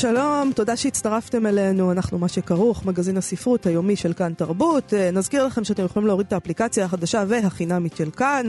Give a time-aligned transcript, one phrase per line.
[0.00, 4.94] שלום, תודה שהצטרפתם אלינו, אנחנו מה שכרוך, מגזין הספרות היומי של כאן תרבות.
[4.94, 8.46] אה, נזכיר לכם שאתם יכולים להוריד את האפליקציה החדשה והחינמית של כאן.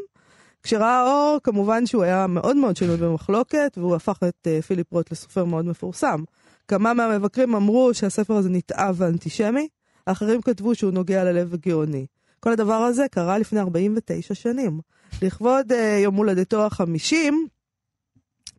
[0.62, 5.12] כשראה אור, כמובן שהוא היה מאוד מאוד שנוי במחלוקת, והוא הפך את uh, פיליפ רוט
[5.12, 6.22] לסופר מאוד מפורסם.
[6.68, 9.68] כמה מהמבקרים אמרו שהספר הזה נתעב ואנטישמי,
[10.06, 12.06] האחרים כתבו שהוא נוגע ללב הגאוני.
[12.40, 14.80] כל הדבר הזה קרה לפני 49 שנים.
[15.22, 17.48] לכבוד uh, יום הולדתו החמישים,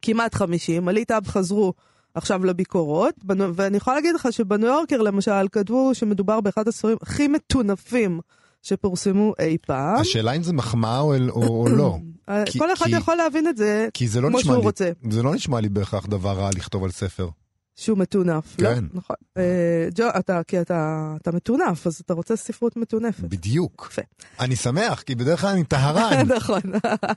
[0.01, 1.73] כמעט חמישים, הליטאב חזרו
[2.13, 8.19] עכשיו לביקורות, ואני יכולה להגיד לך שבניו יורקר למשל כתבו שמדובר באחד הספרים הכי מטונפים
[8.61, 10.01] שפורסמו אי פעם.
[10.01, 11.97] השאלה אם זה מחמאה או, או, או לא.
[12.59, 14.91] כל אחד כי, יכול להבין את זה לא כמו שהוא לי, רוצה.
[15.09, 17.29] זה לא נשמע לי בהכרח דבר רע לכתוב על ספר.
[17.79, 18.69] שהוא מטונף, לא?
[18.69, 18.83] כן.
[18.83, 18.89] לא?
[18.93, 19.15] נכון.
[19.37, 23.23] אה, ג'ו, אתה, כי אתה, אתה מטונף, אז אתה רוצה ספרות מטונפת.
[23.23, 23.87] בדיוק.
[23.91, 24.01] יפה.
[24.39, 26.27] אני שמח, כי בדרך כלל אני טהרן.
[26.37, 26.61] נכון.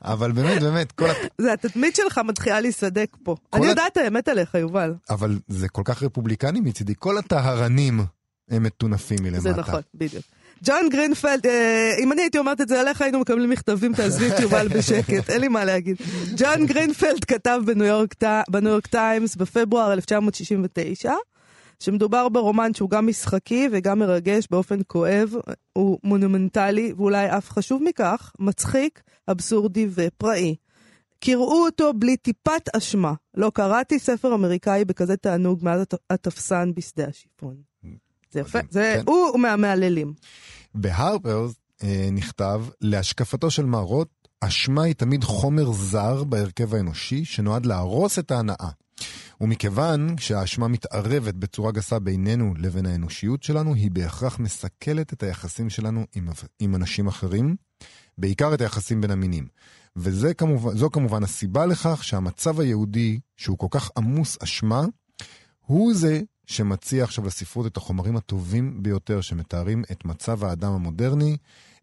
[0.02, 1.08] אבל באמת, באמת, כל...
[1.38, 3.36] זה התדמית שלך מתחילה להיסדק פה.
[3.52, 4.94] אני יודעת האמת עליך, יובל.
[5.10, 6.94] אבל זה כל כך רפובליקני מצידי.
[6.98, 8.00] כל הטהרנים
[8.50, 9.40] הם מטונפים מלמטה.
[9.40, 10.24] זה נכון, בדיוק.
[10.64, 14.40] ג'ון גרינפלד, אה, אם אני הייתי אומרת את זה עליך, היינו מקבלים מכתבים, תעזבי את
[14.40, 15.96] יובל בשקט, אין לי מה להגיד.
[16.36, 18.14] ג'ון גרינפלד כתב בניו יורק,
[18.50, 21.12] בניו יורק טיימס בפברואר 1969,
[21.80, 25.34] שמדובר ברומן שהוא גם מצחיק וגם מרגש באופן כואב,
[25.72, 30.54] הוא מונומנטלי, ואולי אף חשוב מכך, מצחיק, אבסורדי ופראי.
[31.20, 33.12] קראו אותו בלי טיפת אשמה.
[33.34, 37.54] לא קראתי ספר אמריקאי בכזה תענוג מאז התפסן בשדה השיפון.
[38.32, 39.02] זה יפה, זה כן.
[39.06, 40.14] הוא מהמהללים.
[40.74, 44.08] בהרפרס אה, נכתב, להשקפתו של מרות,
[44.40, 48.68] אשמה היא תמיד חומר זר בהרכב האנושי שנועד להרוס את ההנאה.
[49.40, 56.06] ומכיוון שהאשמה מתערבת בצורה גסה בינינו לבין האנושיות שלנו, היא בהכרח מסכלת את היחסים שלנו
[56.14, 56.28] עם,
[56.58, 57.56] עם אנשים אחרים,
[58.18, 59.46] בעיקר את היחסים בין המינים.
[59.96, 64.84] וזו כמובן, כמובן הסיבה לכך שהמצב היהודי, שהוא כל כך עמוס אשמה,
[65.66, 71.36] הוא זה שמציע עכשיו לספרות את החומרים הטובים ביותר שמתארים את מצב האדם המודרני,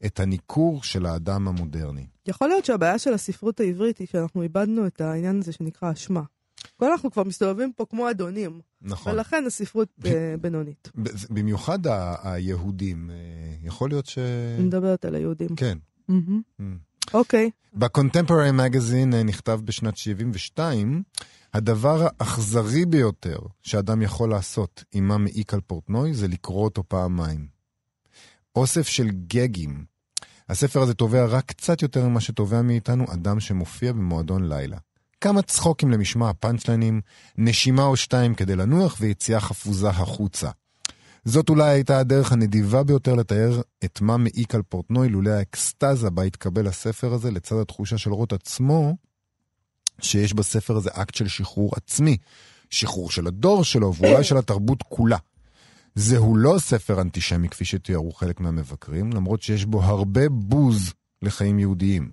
[0.06, 2.06] את הניכור של האדם המודרני.
[2.28, 6.22] יכול להיות שהבעיה של הספרות העברית היא שאנחנו איבדנו את העניין הזה שנקרא אשמה.
[6.78, 8.62] כל אנחנו כבר מסתובבים פה כמו אדונים.
[8.82, 9.14] נכון.
[9.14, 10.92] ולכן הספרות ב- אה, בינונית.
[11.30, 13.16] במיוחד ה- היהודים, אה,
[13.64, 14.18] יכול להיות ש...
[14.58, 15.56] אני מדברת על היהודים.
[15.56, 15.78] כן.
[16.12, 16.64] Mm-hmm.
[17.14, 17.48] אוקיי.
[17.48, 17.50] Mm.
[17.50, 17.78] Okay.
[17.80, 21.04] בקונטמפוררי מגזין אה, נכתב בשנת 72,
[21.54, 27.48] הדבר האכזרי ביותר שאדם יכול לעשות עם מה מעיק על פורטנוי זה לקרוא אותו פעמיים.
[28.56, 29.86] אוסף של גגים.
[30.50, 34.78] הספר הזה תובע רק קצת יותר ממה שתובע מאיתנו אדם שמופיע במועדון לילה.
[35.22, 37.02] כמה צחוקים למשמע הפאנצ'ליינים,
[37.38, 40.50] נשימה או שתיים כדי לנוח ויציאה חפוזה החוצה.
[41.26, 46.24] זאת אולי הייתה הדרך הנדיבה ביותר לתאר את מה מעיק על פורטנוי לולא האקסטזה בה
[46.24, 48.96] התקבל הספר הזה לצד התחושה של רוט עצמו,
[50.04, 52.18] שיש בספר הזה אקט של שחרור עצמי.
[52.70, 55.18] שחרור של הדור שלו ואולי של התרבות כולה.
[55.96, 62.12] זהו לא ספר אנטישמי כפי שתיארו חלק מהמבקרים, למרות שיש בו הרבה בוז לחיים יהודיים.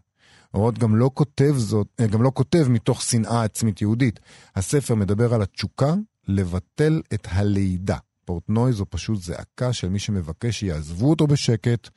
[0.52, 4.20] רוט גם לא כותב זאת, אה, גם לא כותב מתוך שנאה עצמית יהודית.
[4.56, 5.94] הספר מדבר על התשוקה
[6.28, 7.96] לבטל את הלידה.
[8.26, 11.88] פורטנוי זו פשוט זעקה של מי שמבקש שיעזבו אותו בשקט,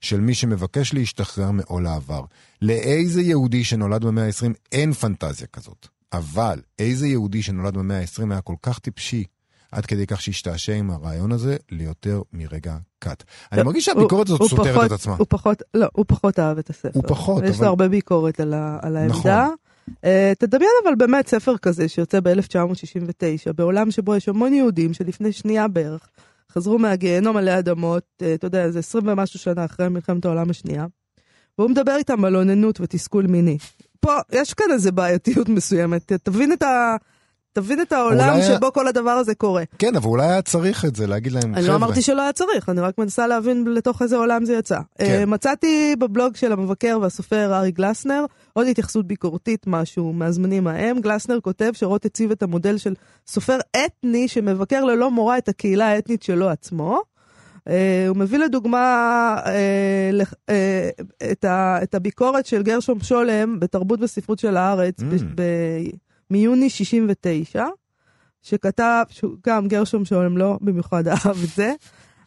[0.00, 2.24] של מי שמבקש להשתחרר מעול העבר.
[2.62, 5.86] לאיזה יהודי שנולד במאה ה-20 אין פנטזיה כזאת.
[6.12, 9.24] אבל איזה יהודי שנולד במאה ה-20 היה כל כך טיפשי,
[9.72, 13.24] עד כדי כך שהשתעשע עם הרעיון הזה ליותר מרגע קאט.
[13.52, 15.16] אני מרגיש שהביקורת הזאת סותרת את עצמה.
[15.18, 16.90] הוא פחות, לא, הוא פחות אהב את הספר.
[16.94, 17.52] הוא פחות, אבל...
[17.52, 19.48] יש לו הרבה ביקורת על, על העמדה.
[19.88, 25.68] Uh, תדמיין אבל באמת ספר כזה שיוצא ב-1969, בעולם שבו יש המון יהודים שלפני שנייה
[25.68, 26.08] בערך
[26.52, 30.86] חזרו מהגיהנום עלי אדמות, uh, אתה יודע, זה 20 ומשהו שנה אחרי מלחמת העולם השנייה,
[31.58, 33.58] והוא מדבר איתם על אוננות ותסכול מיני.
[34.00, 36.96] פה יש כאן איזה בעייתיות מסוימת, תבין את ה...
[37.52, 39.62] תבין את העולם שבו כל הדבר הזה קורה.
[39.78, 42.68] כן, אבל אולי היה צריך את זה, להגיד להם, אני לא אמרתי שלא היה צריך,
[42.68, 44.78] אני רק מנסה להבין לתוך איזה עולם זה יצא.
[44.98, 45.04] כן.
[45.04, 51.00] אה, מצאתי בבלוג של המבקר והסופר ארי גלסנר עוד התייחסות ביקורתית משהו מהזמנים ההם.
[51.00, 52.94] גלסנר כותב שרוט הציב את המודל של
[53.26, 57.00] סופר אתני שמבקר ללא מורא את הקהילה האתנית שלו עצמו.
[57.68, 58.86] אה, הוא מביא לדוגמה
[59.46, 59.52] אה,
[60.12, 60.88] לח- אה,
[61.32, 61.44] את
[61.82, 65.04] את הביקורת של גרשום שולם בתרבות וספרות של הארץ Mm.
[65.34, 65.90] ב-
[66.30, 67.66] מיוני 69.
[68.42, 69.02] שכתב,
[69.46, 71.74] גם גרשום שולם לא במיוחד אהב את זה.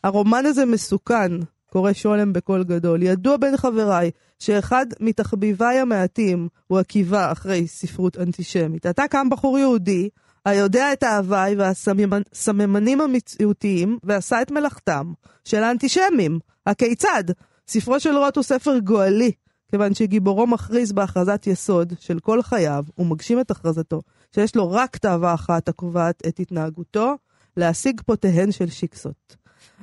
[0.04, 1.32] הרומן הזה מסוכן,
[1.72, 3.04] קורא שולם בקול גדול.
[3.04, 8.86] ידוע בין חבריי שאחד מתחביביי המעטים הוא עקיבה אחרי ספרות אנטישמית.
[8.86, 10.10] אתה קם בחור יהודי,
[10.46, 15.14] היודע את ההוואי והסממנים המציאותיים, ועשה את מלאכתם
[15.46, 16.40] של האנטישמים.
[16.66, 17.24] הכיצד?
[17.68, 19.32] ספרו של רוט הוא ספר גואלי,
[19.72, 24.02] כיוון שגיבורו מכריז בהכרזת יסוד של כל חייו, ומגשים את הכרזתו,
[24.36, 27.16] שיש לו רק תאווה אחת הקובעת את התנהגותו,
[27.58, 29.36] להשיג פותיהן של שיקסות.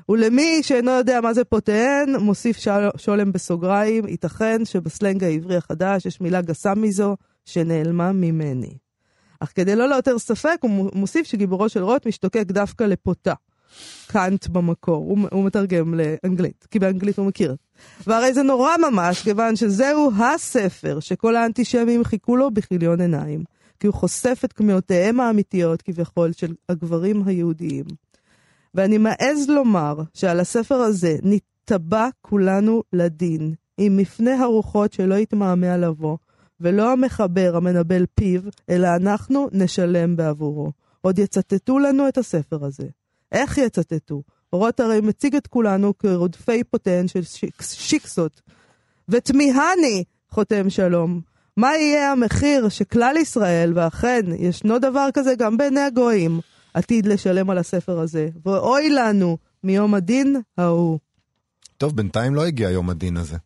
[0.08, 2.88] ולמי שאינו יודע מה זה פותיהן, מוסיף של...
[2.96, 8.75] שולם בסוגריים, ייתכן שבסלנג העברי החדש יש מילה גסה מזו, שנעלמה ממני.
[9.41, 13.34] אך כדי לא להותר ספק, הוא מו- מוסיף שגיבורו של רוט משתוקק דווקא לפותה.
[14.06, 17.56] קאנט במקור, הוא, הוא מתרגם לאנגלית, כי באנגלית הוא מכיר.
[18.06, 23.44] והרי זה נורא ממש, כיוון שזהו הספר שכל האנטישמים חיכו לו בכיליון עיניים.
[23.80, 27.84] כי הוא חושף את כמיהותיהם האמיתיות כביכול של הגברים היהודיים.
[28.75, 36.16] ואני מעז לומר שעל הספר הזה נתבע כולנו לדין, עם מפנה הרוחות שלא יתמהמה לבוא,
[36.60, 38.40] ולא המחבר המנבל פיו,
[38.70, 40.72] אלא אנחנו נשלם בעבורו.
[41.00, 42.86] עוד יצטטו לנו את הספר הזה.
[43.32, 44.22] איך יצטטו?
[44.52, 48.40] רוט הרי מציג את כולנו כרודפי פוטן של שיק, שיקסות.
[49.08, 51.20] ותמיהני, חותם שלום,
[51.56, 56.40] מה יהיה המחיר שכלל ישראל, ואכן, ישנו דבר כזה גם בעיני הגויים,
[56.74, 60.98] עתיד לשלם על הספר הזה, ואוי לנו מיום הדין ההוא.
[61.78, 63.36] טוב, בינתיים לא הגיע יום הדין הזה.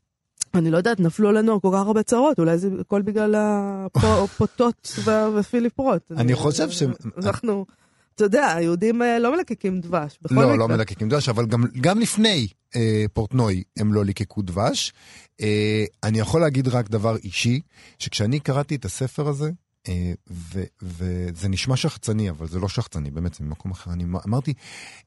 [0.55, 3.35] אני לא יודעת, נפלו לנו כל כך הרבה צרות, אולי זה הכל בגלל
[3.95, 4.99] הפוטות
[5.37, 6.13] ופיליפ רוט.
[6.17, 6.83] אני חושב ש-
[7.25, 7.67] אנחנו,
[8.15, 10.57] אתה יודע, היהודים אה, לא מלקקים דבש, בכל לא, מקרה.
[10.57, 14.93] לא מלקקים דבש, אבל גם, גם לפני אה, פורטנוי הם לא ליקקו דבש.
[15.41, 17.61] אה, אני יכול להגיד רק דבר אישי,
[17.99, 19.51] שכשאני קראתי את הספר הזה,
[19.89, 23.93] אה, ו, וזה נשמע שחצני, אבל זה לא שחצני, באמת, זה ממקום אחר.
[23.93, 24.55] אני אמרתי,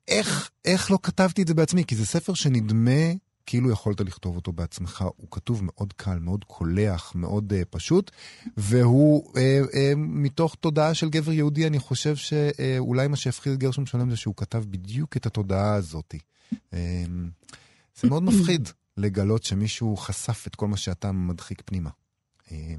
[0.08, 1.84] איך, איך לא כתבתי את זה בעצמי?
[1.86, 3.12] כי זה ספר שנדמה
[3.46, 5.06] כאילו יכולת לכתוב אותו בעצמך.
[5.16, 8.12] הוא כתוב מאוד קל, מאוד קולח, מאוד אה, פשוט,
[8.58, 14.10] והוא אה, אה, מתוך תודעה של גבר יהודי, אני חושב שאולי מה שהפחיד גרשום שלם
[14.10, 16.16] זה שהוא כתב בדיוק את התודעה הזאת.
[16.74, 17.04] אה,
[18.02, 21.90] זה מאוד מפחיד לגלות שמישהו חשף את כל מה שאתה מדחיק פנימה.
[22.52, 22.76] אה,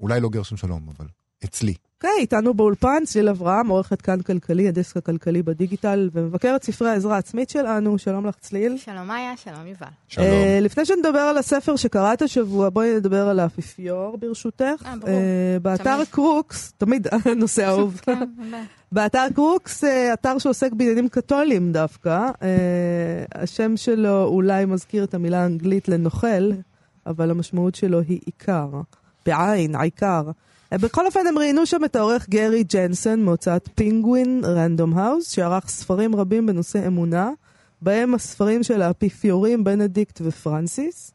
[0.00, 1.06] אולי לא גרשום שלום, אבל
[1.48, 1.74] אצלי.
[1.96, 7.50] אוקיי, איתנו באולפן צליל אברהם, עורכת כאן כלכלי, הדסק הכלכלי בדיגיטל, ומבקרת ספרי העזרה העצמית
[7.50, 7.98] שלנו.
[7.98, 8.76] שלום לך צליל.
[8.76, 9.86] שלום מאיה, שלום יובל.
[10.08, 10.26] שלום.
[10.26, 14.82] אה, לפני שנדבר על הספר שקראת השבוע, בואי נדבר על האפיפיור ברשותך.
[14.86, 15.10] אה, ברור.
[15.10, 16.08] אה, באתר תמיד.
[16.10, 18.00] קרוקס, תמיד הנושא האהוב.
[18.04, 18.62] כן, הרבה.
[18.92, 25.88] באתר קרוקס, אתר שעוסק בעניינים קתולים דווקא, אה, השם שלו אולי מזכיר את המילה האנגלית
[25.88, 26.50] לנוכל,
[27.06, 28.68] אבל המשמעות שלו היא עיקר,
[29.26, 30.22] בעין, העיקר.
[30.74, 36.16] בכל אופן הם ראיינו שם את העורך גרי ג'נסון מהוצאת פינגווין רנדום האוס, שערך ספרים
[36.16, 37.30] רבים בנושא אמונה,
[37.82, 41.12] בהם הספרים של האפיפיורים בנדיקט ופרנסיס.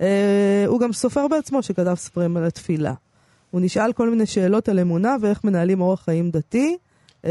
[0.00, 2.94] אה, הוא גם סופר בעצמו שכתב ספרים על התפילה.
[3.50, 6.76] הוא נשאל כל מיני שאלות על אמונה ואיך מנהלים אורח חיים דתי.
[7.22, 7.26] Uh,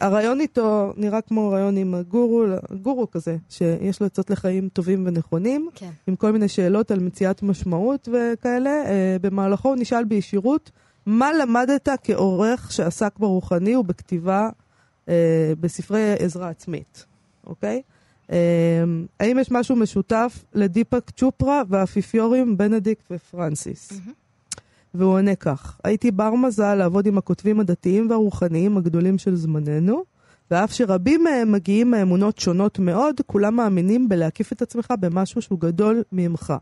[0.00, 2.44] הרעיון איתו נראה כמו רעיון עם הגורו,
[2.82, 5.90] גורו כזה, שיש לו עצות לחיים טובים ונכונים, כן.
[6.06, 8.82] עם כל מיני שאלות על מציאת משמעות וכאלה.
[8.84, 8.88] Uh,
[9.22, 10.70] במהלכו הוא נשאל בישירות,
[11.06, 14.48] מה למדת כעורך שעסק ברוחני ובכתיבה
[15.06, 15.10] uh,
[15.60, 17.06] בספרי עזרה עצמית,
[17.46, 17.82] אוקיי?
[18.28, 18.32] Uh,
[19.20, 23.92] האם יש משהו משותף לדיפק צ'ופרה והאפיפיורים בנדיקט ופרנסיס?
[23.92, 24.12] מהמם.
[24.94, 30.04] והוא עונה כך: הייתי בר מזל לעבוד עם הכותבים הדתיים והרוחניים הגדולים של זמננו,
[30.50, 36.02] ואף שרבים מהם מגיעים מאמונות שונות מאוד, כולם מאמינים בלהקיף את עצמך במשהו שהוא גדול
[36.12, 36.54] ממך.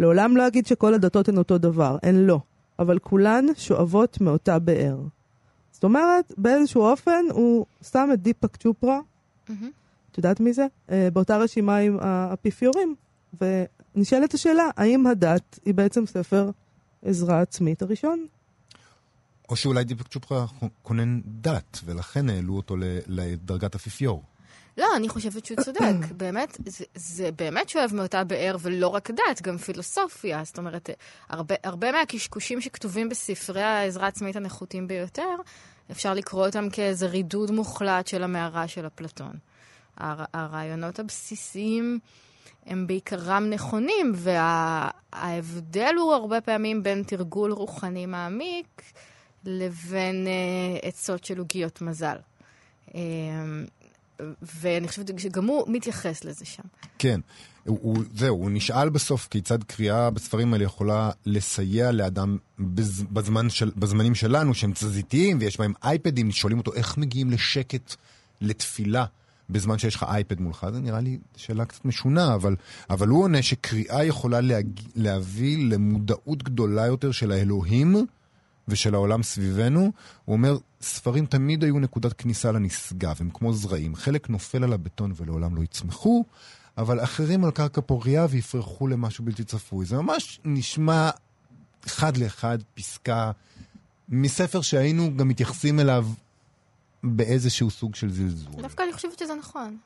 [0.00, 2.40] לעולם לא אגיד שכל הדתות הן אותו דבר, הן לא,
[2.78, 4.98] אבל כולן שואבות מאותה באר.
[5.72, 9.00] זאת אומרת, באיזשהו אופן הוא שם את דיפק צ'ופרה,
[9.48, 9.70] מהמם.
[10.12, 10.66] את יודעת מי זה?
[10.90, 12.94] אה, באותה רשימה עם האפיפיורים.
[13.40, 16.50] ונשאלת השאלה, האם הדת היא בעצם ספר
[17.02, 18.26] עזרה עצמית הראשון?
[19.48, 20.46] או שאולי דיפק צ'ופרה
[20.82, 24.22] כונן דת, ולכן העלו אותו לדרגת אפיפיור.
[24.76, 25.80] לא, אני חושבת שהוא צודק.
[26.16, 30.44] באמת, זה, זה באמת שואב מאותה באר, ולא רק דת, גם פילוסופיה.
[30.44, 30.90] זאת אומרת,
[31.28, 35.36] הרבה, הרבה מהקשקושים שכתובים בספרי העזרה העצמית הנחותים ביותר,
[35.90, 39.32] אפשר לקרוא אותם כאיזה רידוד מוחלט של המערה של אפלטון.
[39.96, 41.98] הר, הרעיונות הבסיסיים
[42.66, 48.82] הם בעיקרם נכונים, וההבדל הוא הרבה פעמים בין תרגול רוחני מעמיק
[49.44, 52.16] לבין אה, עצות של עוגיות מזל.
[52.94, 53.00] אה,
[54.60, 56.62] ואני חושבת שגם הוא מתייחס לזה שם.
[56.98, 57.20] כן,
[57.64, 63.70] הוא, זהו, הוא נשאל בסוף כיצד קריאה בספרים האלה יכולה לסייע לאדם בז, בזמן של,
[63.76, 67.94] בזמנים שלנו, שהם תזזיתיים ויש בהם אייפדים, שואלים אותו איך מגיעים לשקט
[68.40, 69.04] לתפילה
[69.50, 70.66] בזמן שיש לך אייפד מולך.
[70.72, 72.56] זה נראה לי שאלה קצת משונה, אבל,
[72.90, 78.06] אבל הוא עונה שקריאה יכולה להג, להביא למודעות גדולה יותר של האלוהים
[78.68, 79.92] ושל העולם סביבנו.
[80.24, 83.94] הוא אומר, ספרים תמיד היו נקודת כניסה לנשגב, הם כמו זרעים.
[83.94, 86.24] חלק נופל על הבטון ולעולם לא יצמחו,
[86.78, 89.86] אבל אחרים על קרקע פוריה ויפרחו למשהו בלתי צפוי.
[89.86, 91.10] זה ממש נשמע
[91.86, 93.30] אחד לאחד פסקה
[94.08, 96.06] מספר שהיינו גם מתייחסים אליו
[97.02, 98.62] באיזשהו סוג של זלזול.
[98.62, 99.76] דווקא אני חושבת שזה נכון.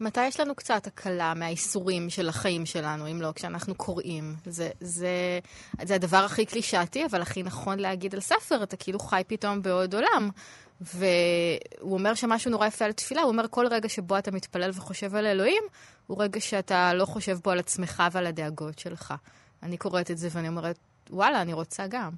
[0.00, 4.34] מתי יש לנו קצת הקלה מהאיסורים של החיים שלנו, אם לא כשאנחנו קוראים?
[4.46, 5.38] זה, זה,
[5.82, 9.94] זה הדבר הכי קלישאתי, אבל הכי נכון להגיד על ספר, אתה כאילו חי פתאום בעוד
[9.94, 10.30] עולם.
[10.80, 15.14] והוא אומר שמשהו נורא יפה על תפילה, הוא אומר כל רגע שבו אתה מתפלל וחושב
[15.14, 15.62] על אלוהים,
[16.06, 19.14] הוא רגע שאתה לא חושב בו על עצמך ועל הדאגות שלך.
[19.62, 20.78] אני קוראת את זה ואני אומרת,
[21.10, 22.10] וואלה, אני רוצה גם.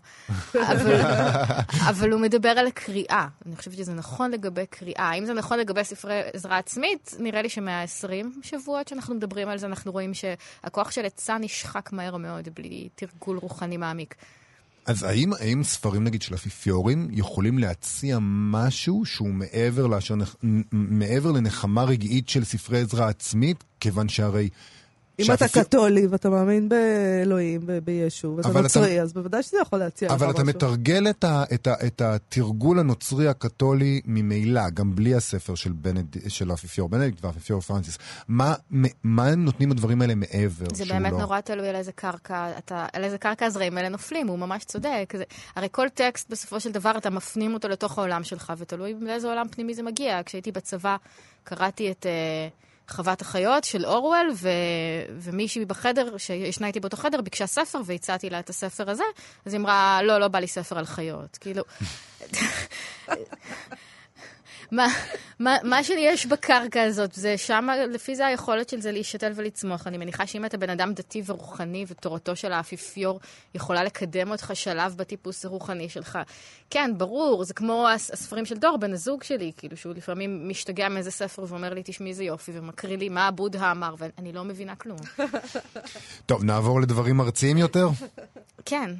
[0.54, 1.00] אבל,
[1.90, 3.28] אבל הוא מדבר על הקריאה.
[3.46, 5.10] אני חושבת שזה נכון לגבי קריאה.
[5.10, 7.14] האם זה נכון לגבי ספרי עזרה עצמית?
[7.18, 12.16] נראה לי שמ-20 שבועות שאנחנו מדברים על זה, אנחנו רואים שהכוח של עצה נשחק מהר
[12.16, 14.14] מאוד בלי תרגול רוחני מעמיק.
[14.86, 20.14] אז האם, האם ספרים נגיד של אפיפיורים יכולים להציע משהו שהוא מעבר, לאשר,
[20.72, 23.64] מעבר לנחמה רגעית של ספרי עזרה עצמית?
[23.80, 24.48] כיוון שהרי...
[25.18, 29.78] אם אתה קתולי ואתה מאמין באלוהים ובישו, ואתה אבל נוצרי, אתה- אז בוודאי שזה יכול
[29.78, 30.48] להציע לך אבל אתה משהו.
[30.56, 36.16] מתרגל את, ה, את, ה, את התרגול הנוצרי הקתולי ממילא, גם בלי הספר של, בנד,
[36.28, 37.98] של האפיפיור בנדיקט והאפיפיור פרנסיס.
[38.28, 38.54] מה,
[39.02, 40.66] מה הם נותנים הדברים האלה מעבר?
[40.74, 41.18] זה באמת לא...
[41.18, 45.12] נורא תלוי על איזה קרקע, אתה, על איזה קרקע הזרעים האלה נופלים, הוא ממש צודק.
[45.16, 45.24] זה,
[45.56, 49.46] הרי כל טקסט בסופו של דבר אתה מפנים אותו לתוך העולם שלך, ותלוי לאיזה עולם
[49.50, 50.20] פנימי זה מגיע.
[50.24, 50.96] כשהייתי בצבא
[51.44, 54.48] קראתי את uh, חוות החיות של אורוול, ו,
[55.18, 59.04] ומישהי בחדר, שישנה איתי באותו חדר, ביקשה ספר והצעתי לה את הספר הזה,
[59.46, 61.38] אז היא אמרה, לא, לא בא לי ספר על חיות.
[61.40, 61.62] כאילו...
[64.70, 64.86] מה,
[65.38, 69.86] מה, מה שיש בקרקע הזאת, זה שמה, לפי זה היכולת של זה להישתל ולצמוח.
[69.86, 73.20] אני מניחה שאם אתה בן אדם דתי ורוחני, ותורתו של האפיפיור
[73.54, 76.18] יכולה לקדם אותך שלב בטיפוס הרוחני שלך.
[76.70, 80.88] כן, ברור, זה כמו הס- הספרים של דור, בן הזוג שלי, כאילו שהוא לפעמים משתגע
[80.88, 84.76] מאיזה ספר ואומר לי, תשמעי איזה יופי, ומקריא לי מה הבודהה אמר, ואני לא מבינה
[84.76, 84.98] כלום.
[86.26, 87.88] טוב, נעבור לדברים ארציים יותר?
[88.64, 88.90] כן.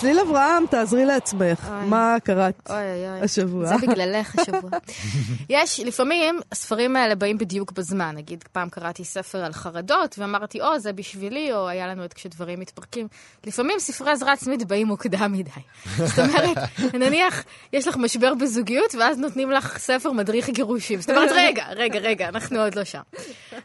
[0.00, 1.68] צליל אברהם, תעזרי לעצמך.
[1.70, 1.86] אוי.
[1.86, 3.20] מה קראת אוי אוי.
[3.20, 3.66] השבוע?
[3.66, 4.70] זה בגללך השבוע.
[5.50, 8.14] יש, לפעמים הספרים האלה באים בדיוק בזמן.
[8.16, 12.60] נגיד, פעם קראתי ספר על חרדות, ואמרתי, או, זה בשבילי, או היה לנו את כשדברים
[12.60, 13.08] מתפרקים.
[13.46, 15.50] לפעמים ספרי עזרה עצמית באים מוקדם מדי.
[16.06, 16.56] זאת אומרת,
[16.94, 21.00] נניח, יש לך משבר בזוגיות, ואז נותנים לך ספר מדריך גירושים.
[21.00, 23.00] זאת אומרת, רגע, רגע, רגע, אנחנו עוד לא שם.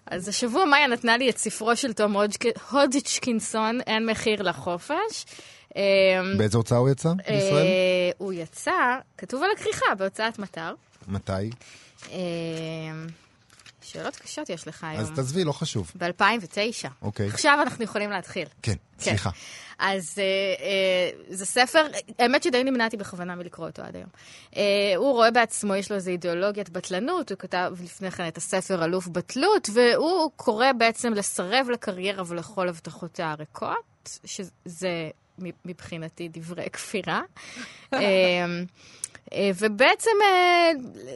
[0.05, 5.25] אז השבוע מאיה נתנה לי את ספרו של תום הודג'- הודג'קינסון, אין מחיר לחופש.
[5.79, 7.65] אמ, באיזה הוצאה הוא יצא בישראל?
[7.65, 10.73] אה, הוא יצא, כתוב על הכריכה, בהוצאת מטר.
[11.07, 11.31] מתי?
[12.11, 12.17] אה,
[13.81, 14.99] שאלות קשות יש לך היום.
[15.01, 15.91] אז תעזבי, לא חשוב.
[15.95, 16.89] ב-2009.
[17.01, 17.27] אוקיי.
[17.27, 18.47] עכשיו אנחנו יכולים להתחיל.
[18.61, 19.29] כן, סליחה.
[19.79, 20.23] אז אה,
[20.65, 21.87] אה, זה ספר,
[22.19, 24.09] האמת שדי נמנעתי בכוונה מלקרוא אותו עד היום.
[24.57, 28.85] אה, הוא רואה בעצמו, יש לו איזו אידיאולוגיית בטלנות, הוא כתב לפני כן את הספר
[28.85, 35.09] אלוף בטלות, והוא קורא בעצם לסרב לקריירה ולכל הבטחותיה הריקות, שזה
[35.65, 37.21] מבחינתי דברי כפירה.
[37.93, 37.99] אה,
[39.33, 40.71] אה, ובעצם אה,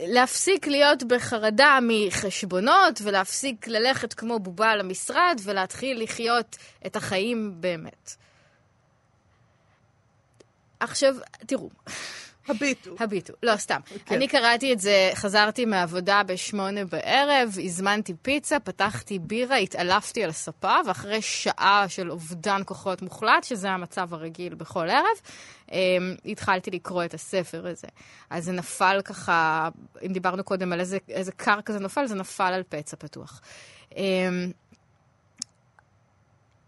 [0.07, 8.15] להפסיק להיות בחרדה מחשבונות ולהפסיק ללכת כמו בובה למשרד ולהתחיל לחיות את החיים באמת.
[10.79, 11.15] עכשיו,
[11.45, 11.69] תראו.
[12.47, 12.95] הביטו.
[12.99, 13.79] הביטו, לא, סתם.
[14.05, 14.15] כן.
[14.15, 20.75] אני קראתי את זה, חזרתי מהעבודה בשמונה בערב, הזמנתי פיצה, פתחתי בירה, התעלפתי על הספה,
[20.87, 25.17] ואחרי שעה של אובדן כוחות מוחלט, שזה המצב הרגיל בכל ערב,
[25.67, 25.71] um,
[26.25, 27.87] התחלתי לקרוא את הספר הזה.
[28.29, 29.69] אז זה נפל ככה,
[30.05, 33.41] אם דיברנו קודם על איזה, איזה קר כזה נופל, זה נפל על פצע פתוח.
[33.91, 33.95] Um,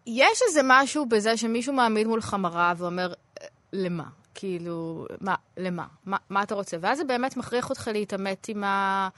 [0.07, 3.13] יש איזה משהו בזה שמישהו מעמיד מולך מראה ואומר,
[3.73, 4.03] למה?
[4.35, 5.85] כאילו, מה, למה?
[6.05, 6.77] מה, מה אתה רוצה?
[6.79, 9.09] ואז זה באמת מכריח אותך להתעמת עם, ה,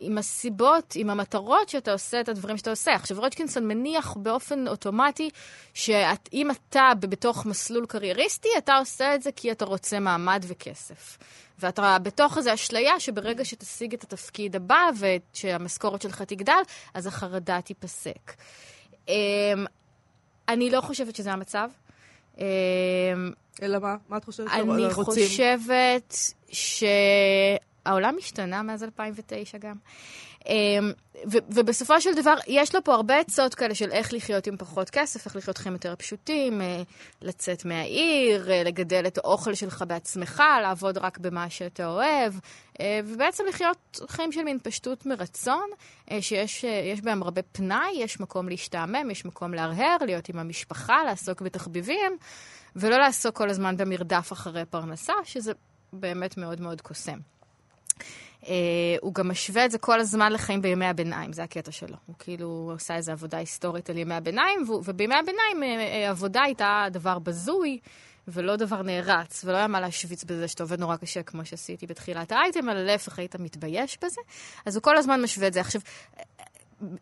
[0.00, 2.94] עם הסיבות, עם המטרות שאתה עושה את הדברים שאתה עושה.
[2.94, 5.30] עכשיו, רודשקינסון מניח באופן אוטומטי
[5.74, 11.18] שאם אתה בתוך מסלול קרייריסטי, אתה עושה את זה כי אתה רוצה מעמד וכסף.
[11.58, 16.62] ואתה בתוך איזו אשליה שברגע שתשיג את התפקיד הבא ושהמשכורת שלך תגדל,
[16.94, 18.32] אז החרדה תיפסק.
[19.08, 19.14] אמ,
[20.48, 21.70] אני לא חושבת שזה המצב.
[23.62, 23.96] אלא מה?
[24.08, 25.26] מה את חושבת אני רוצים?
[25.28, 26.16] חושבת
[26.48, 29.76] שהעולם השתנה מאז 2009 גם.
[30.46, 30.92] אמ,
[31.26, 35.26] ובסופו של דבר, יש לו פה הרבה עצות כאלה של איך לחיות עם פחות כסף,
[35.26, 36.82] איך לחיות חיים יותר פשוטים, אה,
[37.22, 42.34] לצאת מהעיר, אה, לגדל את האוכל שלך בעצמך, לעבוד רק במה שאתה אוהב,
[42.80, 45.70] אה, ובעצם לחיות חיים של מין פשטות מרצון,
[46.20, 52.16] שיש בהם הרבה פנאי, יש מקום להשתעמם, יש מקום להרהר, להיות עם המשפחה, לעסוק בתחביבים,
[52.76, 55.52] ולא לעסוק כל הזמן במרדף אחרי פרנסה, שזה
[55.92, 57.18] באמת מאוד מאוד קוסם.
[58.42, 58.46] Uh,
[59.00, 61.96] הוא גם משווה את זה כל הזמן לחיים בימי הביניים, זה הקטע שלו.
[62.06, 67.18] הוא כאילו עושה איזו עבודה היסטורית על ימי הביניים, ובימי הביניים uh, עבודה הייתה דבר
[67.18, 67.78] בזוי.
[68.28, 72.32] ולא דבר נערץ, ולא היה מה להשוויץ בזה שאתה עובד נורא קשה, כמו שעשיתי בתחילת
[72.32, 74.20] האייטם, אלא להפך, היית מתבייש בזה.
[74.66, 75.60] אז הוא כל הזמן משווה את זה.
[75.60, 75.80] עכשיו,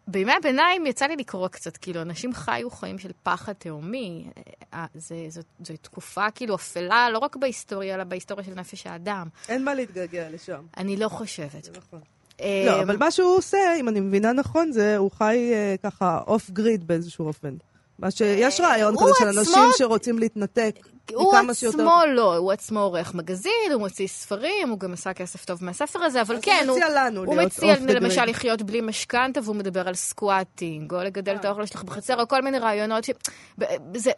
[0.07, 4.27] בימי הביניים יצא לי לקרוא קצת, כאילו, אנשים חיו חיים של פחד תהומי.
[4.75, 4.87] אה,
[5.29, 9.29] זו תקופה כאילו אפלה, לא רק בהיסטוריה, אלא בהיסטוריה של נפש האדם.
[9.49, 10.63] אין מה להתגעגע לשם.
[10.77, 11.65] אני לא חושבת.
[11.65, 12.01] זה נכון.
[12.41, 16.21] אה, לא, אבל מה שהוא עושה, אם אני מבינה נכון, זה הוא חי אה, ככה
[16.27, 17.55] off grid באיזשהו אופן.
[17.99, 20.75] מה שיש רעיון כזה של אנשים שרוצים להתנתק.
[21.15, 22.05] הוא עצמו שיותר...
[22.07, 26.23] לא, הוא עצמו עורך מגזין, הוא מוציא ספרים, הוא גם עשה כסף טוב מהספר הזה,
[26.23, 26.77] אבל כן, הוא...
[26.77, 31.45] מציע לנו הוא מציע למשל לחיות בלי משכנתה, והוא מדבר על squatting, או לגדל את
[31.45, 33.11] האוכל שלך בחצר, או כל מיני רעיונות ש...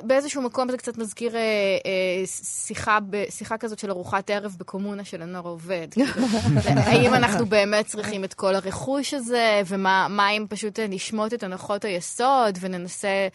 [0.03, 2.27] באיזשהו מקום זה קצת מזכיר אה, אה,
[2.67, 2.99] שיחה,
[3.31, 5.89] שיחה כזאת של ארוחת ערב בקומונה של הנוער העובד.
[6.87, 12.59] האם אנחנו באמת צריכים את כל הרכוש הזה, ומה אם פשוט נשמוט את הנחות היסוד,
[12.61, 13.29] וננסה...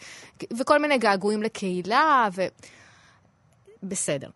[0.58, 2.46] וכל מיני געגועים לקהילה, ו...
[3.82, 4.28] בסדר.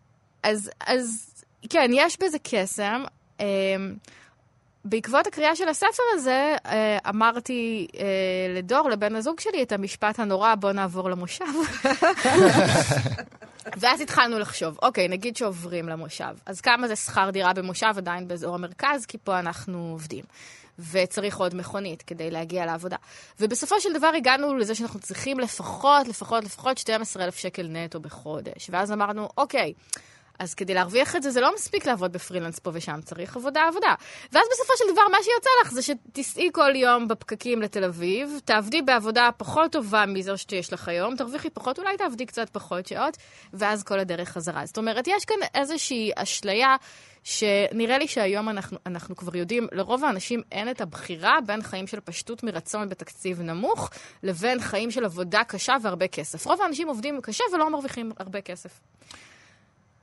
[0.42, 1.28] אז, אז
[1.70, 3.04] כן, יש בזה קסם.
[3.40, 3.46] אה,
[4.84, 8.04] בעקבות הקריאה של הספר הזה, אה, אמרתי אה,
[8.56, 11.44] לדור, לבן הזוג שלי, את המשפט הנורא, בוא נעבור למושב.
[13.80, 18.54] ואז התחלנו לחשוב, אוקיי, נגיד שעוברים למושב, אז כמה זה שכר דירה במושב עדיין באזור
[18.54, 20.24] המרכז, כי פה אנחנו עובדים.
[20.78, 22.96] וצריך עוד מכונית כדי להגיע לעבודה.
[23.40, 28.70] ובסופו של דבר הגענו לזה שאנחנו צריכים לפחות, לפחות, לפחות 12,000 שקל נטו בחודש.
[28.70, 29.72] ואז אמרנו, אוקיי,
[30.38, 33.94] אז כדי להרוויח את זה, זה לא מספיק לעבוד בפרילנס פה ושם, צריך עבודה עבודה.
[34.32, 38.82] ואז בסופו של דבר, מה שיוצא לך זה שתיסעי כל יום בפקקים לתל אביב, תעבדי
[38.82, 43.16] בעבודה פחות טובה מזו שיש לך היום, תרוויחי פחות, אולי תעבדי קצת פחות שעות,
[43.52, 44.66] ואז כל הדרך חזרה.
[44.66, 46.76] זאת אומרת, יש כאן איזושהי אשליה
[47.24, 52.00] שנראה לי שהיום אנחנו, אנחנו כבר יודעים, לרוב האנשים אין את הבחירה בין חיים של
[52.00, 53.90] פשטות מרצון בתקציב נמוך,
[54.22, 56.46] לבין חיים של עבודה קשה והרבה כסף.
[56.46, 58.80] רוב האנשים עובדים קשה ולא מרוויחים הרבה כסף.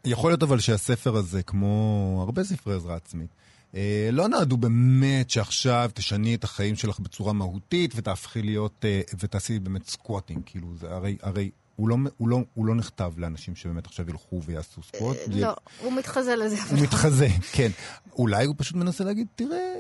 [0.06, 3.30] יכול להיות אבל שהספר הזה, כמו הרבה ספרי עזרה עצמית,
[3.76, 9.60] אה, לא נועדו באמת שעכשיו תשני את החיים שלך בצורה מהותית ותהפכי להיות, אה, ותעשי
[9.60, 13.86] באמת squatting, כאילו, זה הרי, הרי הוא לא, הוא, לא, הוא לא נכתב לאנשים שבאמת
[13.86, 15.18] עכשיו ילכו ויעשו סקווט.
[15.18, 16.56] אה, לא, הוא מתחזה לזה.
[16.72, 17.70] הוא מתחזה, כן.
[18.14, 19.76] אולי הוא פשוט מנסה להגיד, תראה,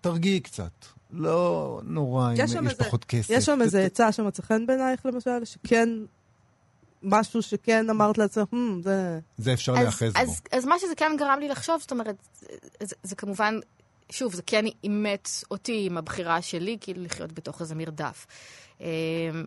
[0.00, 0.72] תרגיעי קצת.
[1.10, 3.30] לא נורא אם יש פחות כסף.
[3.30, 5.88] יש שם איזה עצה שמצא חן בעינייך, למשל, שכן
[7.02, 9.18] משהו שכן אמרת לעצמך, hmm, זה...
[9.38, 10.18] זה אפשר להיאחז בו.
[10.20, 12.46] אז, אז מה שזה כן גרם לי לחשוב, זאת אומרת, זה,
[12.82, 13.58] זה, זה כמובן
[14.10, 18.26] שוב, זה כן אימת אותי עם הבחירה שלי, כאילו לחיות בתוך איזה מרדף.
[18.80, 18.86] אה,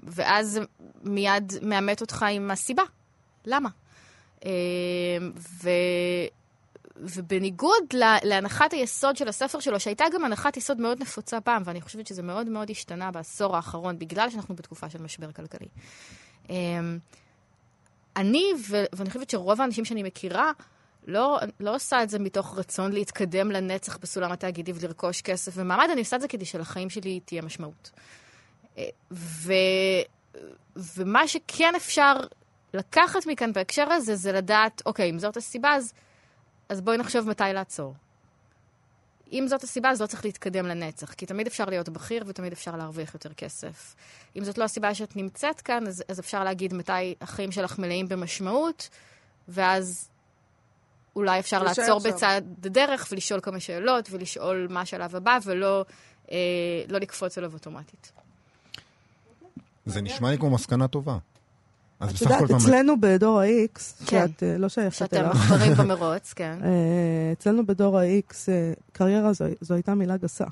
[0.04, 0.60] ואז
[1.04, 2.84] מיד מאמת אותך עם הסיבה.
[3.46, 3.70] למה?
[4.46, 4.52] אה,
[5.64, 5.70] ו...
[6.96, 7.84] ובניגוד
[8.24, 12.24] להנחת היסוד של הספר שלו, שהייתה גם הנחת יסוד מאוד נפוצה פעם, ואני חושבת שזה
[12.24, 15.68] מאוד מאוד השתנה בעשור האחרון, בגלל שאנחנו בתקופה של משבר כלכלי.
[18.16, 20.52] אני, ואני חושבת שרוב האנשים שאני מכירה,
[21.08, 26.02] לא, לא עושה את זה מתוך רצון להתקדם לנצח בסולם התאגידי ולרכוש כסף ומעמד, אני
[26.02, 27.92] עושה את זה כדי שלחיים שלי תהיה משמעות.
[28.78, 29.54] אה, ו,
[30.76, 32.14] ומה שכן אפשר
[32.74, 35.94] לקחת מכאן בהקשר הזה, זה לדעת, אוקיי, אם זאת הסיבה, אז,
[36.70, 37.94] אז בואי נחשוב מתי לעצור.
[39.32, 42.76] אם זאת הסיבה, אז לא צריך להתקדם לנצח, כי תמיד אפשר להיות בכיר ותמיד אפשר
[42.76, 43.96] להרוויח יותר כסף.
[44.36, 48.10] אם זאת לא הסיבה שאת נמצאת כאן, אז, אז אפשר להגיד מתי החיים שלך מלאים
[48.10, 48.90] במשמעות,
[49.48, 50.11] ואז
[51.16, 52.10] אולי אפשר לעצור שם.
[52.10, 55.86] בצד הדרך ולשאול כמה שאלות ולשאול מה השלב הבא, ולא
[56.32, 56.38] אה,
[56.90, 58.12] לא לקפוץ עליו אוטומטית.
[59.86, 61.18] זה נשמע לי כמו מסקנה טובה.
[62.00, 62.36] אז בסך הכל...
[62.36, 64.28] את יודעת, אצלנו בדור ה-X, כן.
[64.28, 65.34] שאת אה, לא שייכת אליו.
[65.34, 66.60] שאתם מחברים במרוץ, כן.
[67.34, 68.34] אצלנו בדור ה-X,
[68.92, 70.46] קריירה זו, זו הייתה מילה גסה.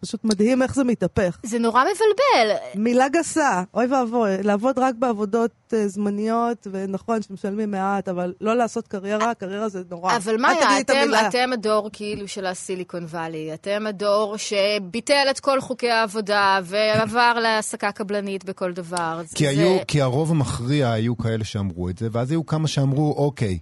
[0.00, 1.38] פשוט מדהים איך זה מתהפך.
[1.42, 2.56] זה נורא מבלבל.
[2.74, 8.88] מילה גסה, אוי ואבוי, לעבוד רק בעבודות uh, זמניות, ונכון שמשלמים מעט, אבל לא לעשות
[8.88, 10.16] קריירה, קריירה זה נורא.
[10.16, 15.60] אבל מה היה, אתם, אתם הדור כאילו של הסיליקון וואלי, אתם הדור שביטל את כל
[15.60, 19.22] חוקי העבודה, ועבר להעסקה קבלנית בכל דבר.
[19.34, 19.50] כי, זה...
[19.50, 23.58] היו, כי הרוב המכריע היו כאלה שאמרו את זה, ואז היו כמה שאמרו, אוקיי,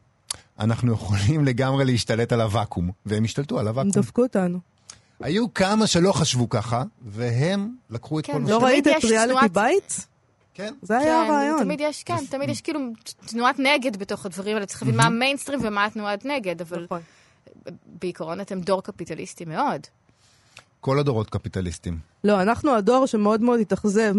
[0.61, 3.91] אנחנו יכולים לגמרי להשתלט על הוואקום, והם השתלטו על הוואקום.
[3.95, 4.76] הם דפקו אותנו.
[5.21, 8.51] היו כמה שלא חשבו ככה, והם לקחו את כן, כל מה ש...
[8.51, 10.07] לא ראית את ריאליטי בית?
[10.55, 10.75] כן.
[10.83, 11.63] זה היה כן, הרעיון.
[11.65, 12.81] תמיד יש, כן, תמיד יש כאילו
[13.27, 14.67] תנועת נגד בתוך הדברים האלה.
[14.67, 17.01] צריך להבין מה המיינסטרים ומה התנועת נגד, אבל נכון.
[17.87, 19.81] בעיקרון אתם דור קפיטליסטי מאוד.
[20.81, 21.99] כל הדורות קפיטליסטים.
[22.25, 24.15] לא, אנחנו הדור שמאוד מאוד התאכזב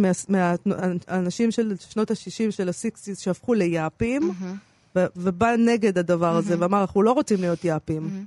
[0.67, 4.31] מהאנשים של שנות ה-60 של ה-60 שהפכו ליאפים,
[4.95, 8.25] ובא נגד הדבר הזה, ואמר, אנחנו לא רוצים להיות יאפים.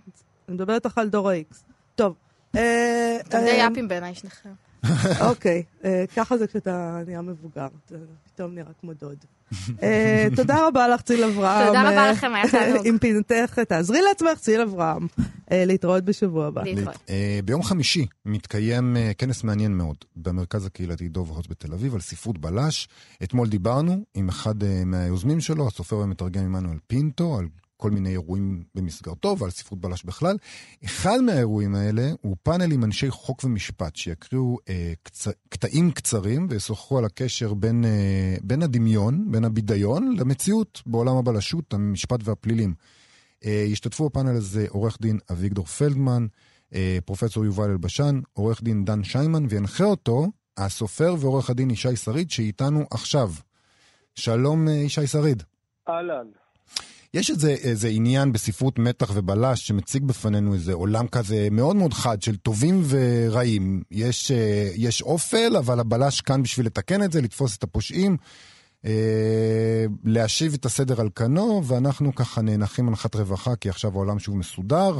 [0.48, 1.54] אני מדברת איתך על דור ה-X.
[1.94, 2.14] טוב,
[2.50, 4.48] אתם די אה, יאפים בעיניי שניכם.
[5.30, 9.24] אוקיי, אה, ככה זה כשאתה נהיה מבוגר, אתה פתאום נראה כמו דוד.
[10.36, 11.66] תודה רבה לך, ציל אברהם.
[11.66, 12.86] תודה רבה לכם, היה תענוג.
[12.86, 15.06] עם פינתך, תעזרי לעצמך, ציל אברהם.
[15.50, 16.62] להתראות בשבוע הבא.
[17.44, 22.88] ביום חמישי מתקיים כנס מעניין מאוד במרכז הקהילתי דוב הוץ בתל אביב על ספרות בלש.
[23.22, 24.54] אתמול דיברנו עם אחד
[24.86, 27.46] מהיוזמים שלו, הסופר והמתרגם עמנואל פינטו, על
[27.80, 30.36] כל מיני אירועים במסגרתו ועל ספרות בלש בכלל.
[30.84, 35.28] אחד מהאירועים האלה הוא פאנל עם אנשי חוק ומשפט שיקריאו אה, קצ...
[35.48, 42.20] קטעים קצרים וישוחחו על הקשר בין, אה, בין הדמיון, בין הבידיון, למציאות בעולם הבלשות, המשפט
[42.24, 42.74] והפלילים.
[43.44, 46.26] אה, ישתתפו בפאנל הזה עורך דין אביגדור פלדמן,
[46.74, 52.30] אה, פרופסור יובל אלבשן, עורך דין דן שיימן, וינחה אותו הסופר ועורך הדין ישי שריד
[52.30, 53.30] שאיתנו עכשיו.
[54.14, 55.42] שלום אה, ישי שריד.
[55.88, 56.39] אהלן.
[57.14, 62.22] יש איזה, איזה עניין בספרות מתח ובלש שמציג בפנינו איזה עולם כזה מאוד מאוד חד
[62.22, 63.82] של טובים ורעים.
[63.90, 68.16] יש, אה, יש אופל, אבל הבלש כאן בשביל לתקן את זה, לתפוס את הפושעים,
[68.84, 74.36] אה, להשיב את הסדר על כנו, ואנחנו ככה נאנחים הנחת רווחה, כי עכשיו העולם שוב
[74.36, 74.98] מסודר,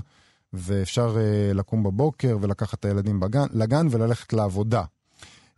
[0.53, 4.83] ואפשר אה, לקום בבוקר ולקחת את הילדים בגן, לגן וללכת לעבודה.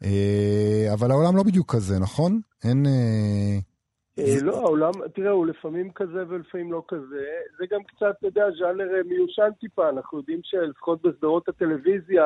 [0.05, 2.41] אה, אבל העולם לא בדיוק כזה, נכון?
[2.65, 2.87] אין...
[2.87, 3.59] אה,
[4.19, 7.25] לא, העולם, תראה, הוא לפעמים כזה ולפעמים לא כזה.
[7.59, 9.89] זה גם קצת, אתה יודע, ז'אנר אה, מיושן טיפה.
[9.89, 12.25] אנחנו יודעים שלפחות בסדרות הטלוויזיה,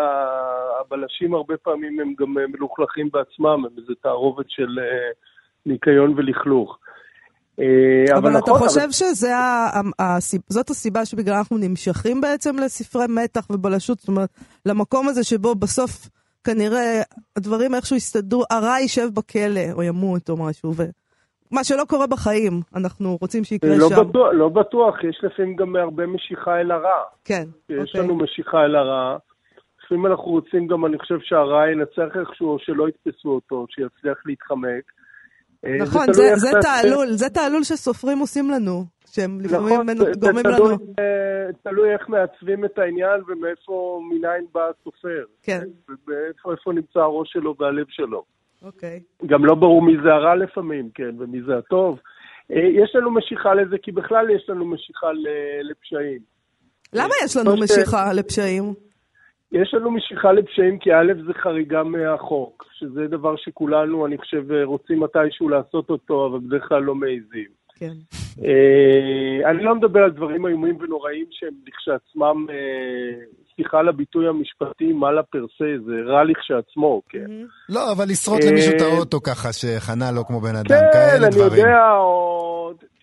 [0.80, 4.78] הבלשים הרבה פעמים הם גם אה, מלוכלכים בעצמם, הם איזה תערובת של
[5.66, 6.78] ניקיון ולכלוך.
[7.58, 10.20] אבל, אבל אתה נכון, חושב אבל...
[10.20, 13.98] שזאת הסיבה שבגלל אנחנו נמשכים בעצם לספרי מתח ובלשות?
[13.98, 14.28] זאת אומרת,
[14.66, 16.08] למקום הזה שבו בסוף
[16.44, 17.02] כנראה
[17.36, 20.82] הדברים איכשהו יסתדרו, הרע יישב בכלא או ימות או משהו, ו...
[21.50, 24.08] מה שלא קורה בחיים, אנחנו רוצים שיקרה לא שם.
[24.08, 27.02] בטוח, לא בטוח, יש לפעמים גם הרבה משיכה אל הרע.
[27.24, 28.00] כן, יש אוקיי.
[28.00, 29.16] לנו משיכה אל הרע.
[29.84, 34.82] לפעמים אנחנו רוצים גם, אני חושב שהרע ינצח איכשהו, או שלא יתפסו אותו, שיצליח להתחמק.
[35.64, 39.86] אה, נכון, זה, זה, זה תעלול, זה תעלול שסופרים עושים לנו, שהם לפעמים נכון,
[40.20, 40.76] גורמים תלוי, לנו.
[40.98, 45.24] אה, תלוי איך מעצבים את העניין ומאיפה, מניין בא הסופר.
[45.42, 45.60] כן.
[45.88, 48.24] ואיפה נמצא הראש שלו והלב שלו.
[48.66, 49.00] אוקיי.
[49.26, 51.98] גם לא ברור מי זה הרע לפעמים, כן, ומי זה הטוב.
[52.50, 55.06] אה, יש לנו משיכה לזה, כי בכלל יש לנו משיכה
[55.70, 56.20] לפשעים.
[56.92, 58.74] למה יש לנו משיכה לפשעים?
[59.52, 65.00] יש לנו משיכה לפשעים כי א' זה חריגה מהחוק, שזה דבר שכולנו, אני חושב, רוצים
[65.00, 67.48] מתישהו לעשות אותו, אבל בדרך כלל לא מעיזים.
[67.78, 67.92] כן.
[68.44, 73.24] אה, אני לא מדבר על דברים איומים ונוראים שהם לכשעצמם, אה,
[73.56, 77.30] סליחה על הביטוי המשפטי, מעלה פרסה, זה רע לכשעצמו, כן.
[77.68, 81.36] לא, אבל לשרוט למישהו את האוטו ככה שחנה לו כמו בן אדם, כן, כאלה אני
[81.36, 81.64] דברים.
[81.66, 82.35] יודע, או...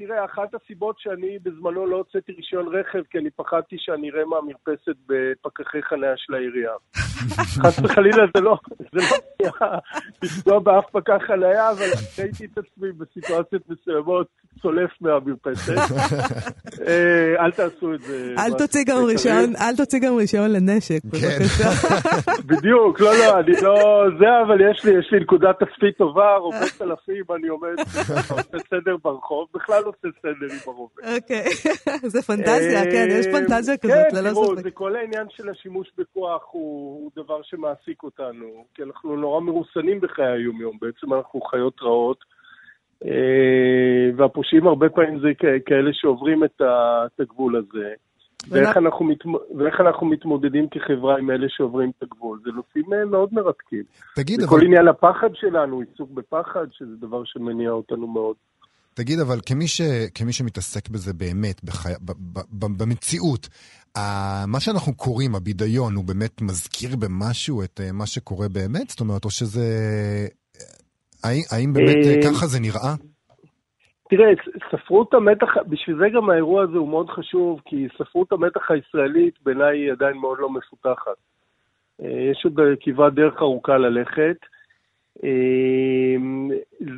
[0.08, 4.98] תראה, אחת הסיבות שאני בזמנו לא הוצאתי רישיון רכב, כי אני פחדתי שאני אראה מהמרפסת
[5.08, 6.72] בפקחי חניה של העירייה.
[7.64, 9.80] חס וחלילה זה לא, זה לא היה
[10.24, 11.86] לפגוע באף פקח חניה, אבל
[12.20, 14.28] ראיתי את עצמי בסיטואציות מסוימות
[14.62, 15.74] צולף מהמרפסת.
[16.88, 18.36] אה, אל תעשו את זה.
[18.38, 19.06] אל תוציא גם.
[19.06, 21.08] רישיון, אל תוציא גם רישיון לנשק, כן.
[21.10, 21.70] בבקשה.
[22.50, 24.04] בדיוק, לא, לא, אני לא...
[24.20, 28.96] זה, אבל יש לי, יש לי נקודת תצפית טובה, רובה צלפים, אני עומד, עושה סדר
[29.04, 31.02] ברחוב, בכלל עושה סדר עם הרובה.
[31.16, 31.46] אוקיי,
[32.14, 34.64] זה פנטזיה, כן, יש פנטזיה כזאת, כן, ללא תראו, ספק.
[34.64, 40.26] זה כל העניין של השימוש בכוח הוא, דבר שמעסיק אותנו, כי אנחנו נורא מרוסנים בחיי
[40.26, 42.18] היום-יום, בעצם אנחנו חיות רעות,
[43.06, 45.28] אה, והפושעים הרבה פעמים זה
[45.66, 46.62] כאלה שעוברים את
[47.20, 47.94] הגבול הזה.
[48.50, 52.40] ואיך אנחנו, מתמ- ואיך אנחנו מתמודדים כחברה עם אלה שעוברים את הגבול.
[52.44, 53.84] זה נושאים אה, מאוד מרתקים.
[54.16, 58.36] תגיד, זה אבל, כל עניין הפחד שלנו, עיסוק בפחד, שזה דבר שמניע אותנו מאוד.
[58.96, 59.82] תגיד, אבל כמי, ש,
[60.16, 61.90] כמי שמתעסק בזה באמת, בחי...
[62.02, 63.50] ב, ב, ב, במציאות,
[63.98, 64.00] ה...
[64.48, 68.90] מה שאנחנו קוראים, הבידיון, הוא באמת מזכיר במשהו את אה, מה שקורה באמת?
[68.90, 69.66] זאת אומרת, או שזה...
[71.24, 72.94] האם, האם באמת אה, אה, ככה זה נראה?
[74.10, 74.30] תראה,
[74.72, 79.78] ספרות המתח, בשביל זה גם האירוע הזה הוא מאוד חשוב, כי ספרות המתח הישראלית בעיניי
[79.80, 81.18] היא עדיין מאוד לא מפותחת.
[82.02, 84.53] אה, יש עוד כברת דרך ארוכה ללכת, אה,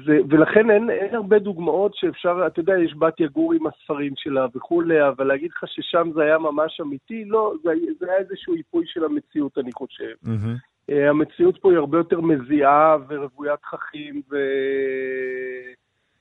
[0.05, 4.47] זה, ולכן אין, אין הרבה דוגמאות שאפשר, אתה יודע, יש בת יגור עם הספרים שלה
[4.55, 8.83] וכולי, אבל להגיד לך ששם זה היה ממש אמיתי, לא, זה, זה היה איזשהו איפוי
[8.87, 10.13] של המציאות, אני חושב.
[10.23, 10.55] מהמם.
[10.89, 14.35] אה, המציאות פה היא הרבה יותר מזיעה ורוויית תככים ו...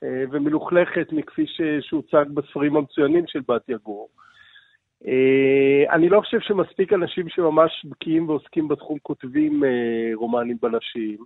[0.05, 1.47] אה, ומלוכלכת מכפי
[1.81, 4.09] שהוצג בספרים המצוינים של בת יגור.
[5.07, 11.19] אה, אני לא חושב שמספיק אנשים שממש בקיאים ועוסקים בתחום כותבים אה, רומנים בלשיים.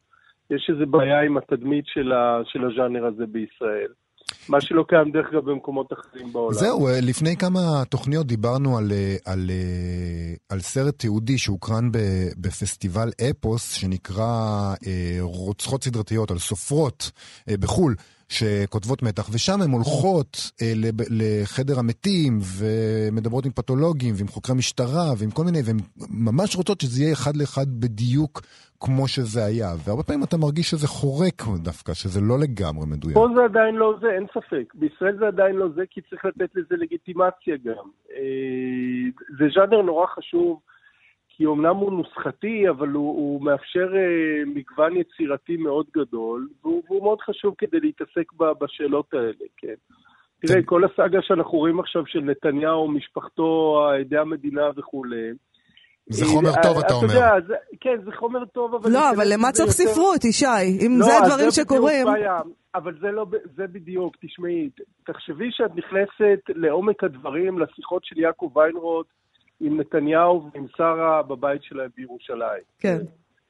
[0.51, 3.93] יש איזו בעיה עם התדמית של, ה, של הז'אנר הזה בישראל.
[4.49, 6.55] מה שלא קיים דרך אגב במקומות אחרים בעולם.
[6.55, 11.89] זהו, אה, לפני כמה תוכניות דיברנו על, אה, על, אה, על סרט תיעודי שהוקרן
[12.37, 14.25] בפסטיבל אפוס, שנקרא
[14.87, 17.11] אה, רוצחות סדרתיות, על סופרות
[17.49, 17.95] אה, בחו"ל.
[18.29, 20.73] שכותבות מתח, ושם הן הולכות אה,
[21.11, 25.77] לחדר המתים, ומדברות עם פתולוגים, ועם חוקרי משטרה, ועם כל מיני, והן
[26.11, 28.41] ממש רוצות שזה יהיה אחד לאחד בדיוק
[28.81, 29.69] כמו שזה היה.
[29.85, 33.15] והרבה פעמים אתה מרגיש שזה חורק דווקא, שזה לא לגמרי מדויק.
[33.15, 34.75] פה זה עדיין לא זה, אין ספק.
[34.75, 37.87] בישראל זה עדיין לא זה, כי צריך לתת לזה לגיטימציה גם.
[38.11, 39.05] אה,
[39.39, 40.61] זה ז'אנר נורא חשוב,
[41.39, 47.03] כי אומנם הוא נוסחתי, אבל הוא, הוא מאפשר אה, מגוון יצירתי מאוד גדול, והוא, והוא
[47.03, 49.75] מאוד חשוב כדי להתעסק ב, בשאלות האלה, כן.
[50.41, 55.31] תראה, כל הסאגה שאנחנו רואים עכשיו של נתניהו, משפחתו, עדי המדינה וכולי,
[56.11, 57.15] זה חומר אה, טוב, אתה אומר.
[57.15, 58.91] יודע, כן, זה חומר טוב, אבל...
[58.93, 60.47] לא, אבל למה צריך ספרות, ישי?
[60.87, 62.07] אם לא, זה הדברים שקורים...
[62.75, 64.69] אבל זה לא, זה בדיוק, תשמעי,
[65.07, 69.07] תחשבי שאת נכנסת לעומק הדברים, לשיחות של יעקב ויינרוט
[69.61, 72.63] עם נתניהו ועם שרה בבית שלהם בירושלים.
[72.79, 72.99] כן,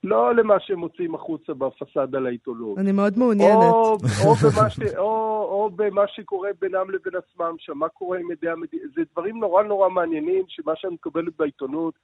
[0.05, 2.79] לא למה שהם מוציאים החוצה בפסאדה לעיתונות.
[2.79, 3.62] אני מאוד מעוניינת.
[3.62, 5.05] או, או, במה ש, או,
[5.51, 9.62] או במה שקורה בינם לבין עצמם שם, מה קורה עם ידי המדינה, זה דברים נורא
[9.62, 11.94] נורא מעניינים, שמה שאני מקבלת בעיתונות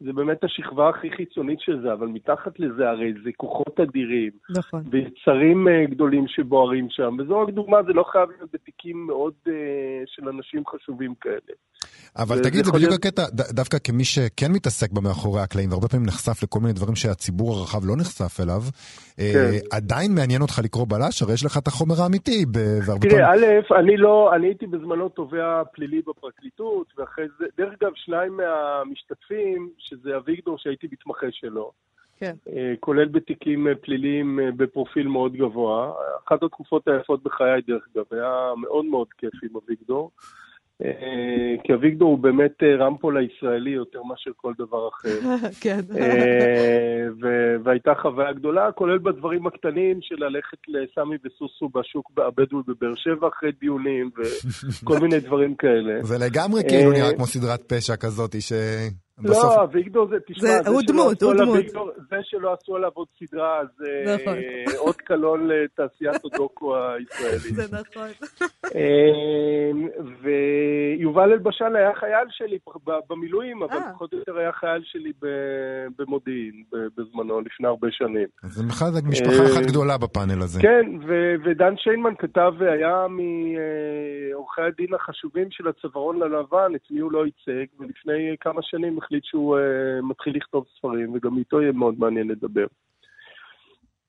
[0.00, 4.82] זה באמת השכבה הכי חיצונית של זה, אבל מתחת לזה הרי זה כוחות אדירים, נכון.
[4.90, 9.52] ויצרים אה, גדולים שבוערים שם, וזו רק דוגמה, זה לא חייב להיות בתיקים מאוד אה,
[10.06, 11.54] של אנשים חשובים כאלה.
[12.18, 16.06] אבל תגיד, זה בדיוק להיות- הקטע, ד- דווקא כמי שכן מתעסק במאחורי הקלעים, והרבה פעמים
[16.06, 18.60] נחשף לכל מיני דברים שהציבור הרחב לא נחשף אליו,
[19.18, 19.76] אה, כן.
[19.76, 22.54] עדיין מעניין אותך לקרוא בלש, הרי יש לך את החומר האמיתי, ב-
[23.00, 23.24] תראה, פעמים...
[23.24, 29.70] א', אני לא, אני הייתי בזמנו תובע פלילי בפרקליטות, ואחרי זה, דרך אגב, שניים מהמשתתפים,
[29.84, 31.72] שזה אביגדור שהייתי מתמחה שלו,
[32.18, 32.34] כן.
[32.48, 35.92] אה, כולל בתיקים אה, פליליים אה, בפרופיל מאוד גבוה.
[36.28, 40.10] אחת התקופות היפות בחיי, דרך אגב, היה מאוד מאוד כיף עם אביגדור.
[41.64, 45.20] כי אביגדור הוא באמת רמפול הישראלי יותר מאשר כל דבר אחר.
[45.62, 45.80] כן.
[47.22, 53.28] ו- והייתה חוויה גדולה, כולל בדברים הקטנים של ללכת לסמי וסוסו בשוק הבדואי בבאר שבע
[53.28, 56.02] אחרי דיונים וכל מיני דברים כאלה.
[56.02, 58.34] זה לגמרי כאילו אה, נראה כמו סדרת פשע כזאת,
[59.22, 59.44] שבסוף...
[59.56, 61.56] לא, אביגדור זה, תשמע, זה- זה הוא שלא דמות, עשו הוא על דמות.
[61.56, 64.34] אביגדור- זה שלא עשו עליו עוד סדרה, זה נכון.
[64.34, 67.54] אה, אות קלון לתעשיית הדוקו הישראלית.
[67.54, 68.08] זה נכון.
[68.74, 69.88] אמ,
[70.22, 73.92] ויובל אלבשן היה חייל שלי ב- במילואים, אבל אה.
[73.94, 78.28] פחות או יותר היה חייל שלי ב- במודיעין ב- בזמנו, לפני הרבה שנים.
[78.44, 80.60] אז זה בכלל משפחה אה, אחת גדולה בפאנל הזה.
[80.62, 87.12] כן, ו- ודן שיינמן כתב, היה מעורכי הדין החשובים של הצווארון ללבן, את מי הוא
[87.12, 89.62] לא ייצג, ולפני כמה שנים החליט שהוא אה,
[90.02, 92.66] מתחיל לכתוב ספרים, וגם איתו יהיה מאוד מעניין לדבר.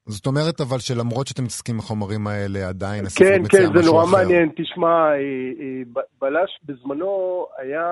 [0.07, 3.91] זאת אומרת אבל שלמרות שאתם מתעסקים בחומרים האלה, עדיין הספרות כן, מציעה כן, זה משהו
[3.91, 4.11] נורא אחר.
[4.11, 4.49] מעניין.
[4.55, 7.87] תשמע, אה, אה, בלש בזמנו היה,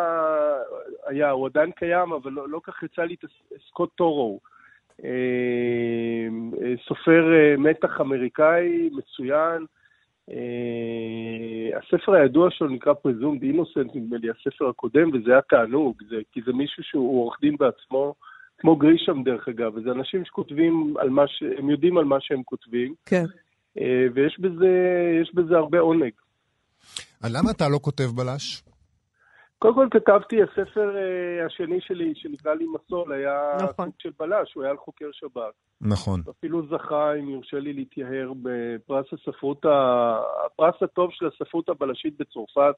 [1.08, 3.30] היה, הוא עדיין קיים, אבל לא, לא כך יצא לי את
[3.70, 4.39] סקוט טורו.
[6.88, 7.24] סופר
[7.58, 9.66] מתח אמריקאי מצוין.
[10.29, 16.15] אה, הספר הידוע שלו נקרא Presumed Innocent, נדמה לי, הספר הקודם, וזה היה תענוג, זה,
[16.31, 18.15] כי זה מישהו שהוא עורך דין בעצמו,
[18.57, 21.43] כמו גרישם דרך אגב, וזה אנשים שכותבים על מה ש...
[21.57, 22.93] הם יודעים על מה שהם כותבים.
[23.05, 23.25] כן.
[23.77, 24.69] אה, ויש בזה,
[25.21, 26.12] יש בזה הרבה עונג.
[27.23, 28.63] אה, למה אתה לא כותב בלש?
[29.63, 33.86] קודם כל כתבתי, הספר אה, השני שלי, שנקרא לי מסול, היה נכון.
[33.86, 35.39] סוג של בלש, הוא היה על חוקר שב"כ.
[35.82, 36.21] נכון.
[36.30, 42.76] אפילו זכה, אם יורשה לי להתייהר, בפרס הספרות, ה- הפרס הטוב של הספרות הבלשית בצרפת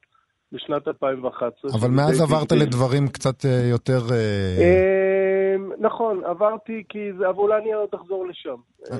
[0.55, 1.71] בשנת 2011.
[1.79, 3.99] אבל מאז די עברת בלתי- לדברים קצת אה, יותר...
[4.11, 4.15] אה,
[4.61, 8.55] אה, נכון, עברתי כי זה, אבל אולי אני עוד אחזור לשם.
[8.91, 8.97] אה,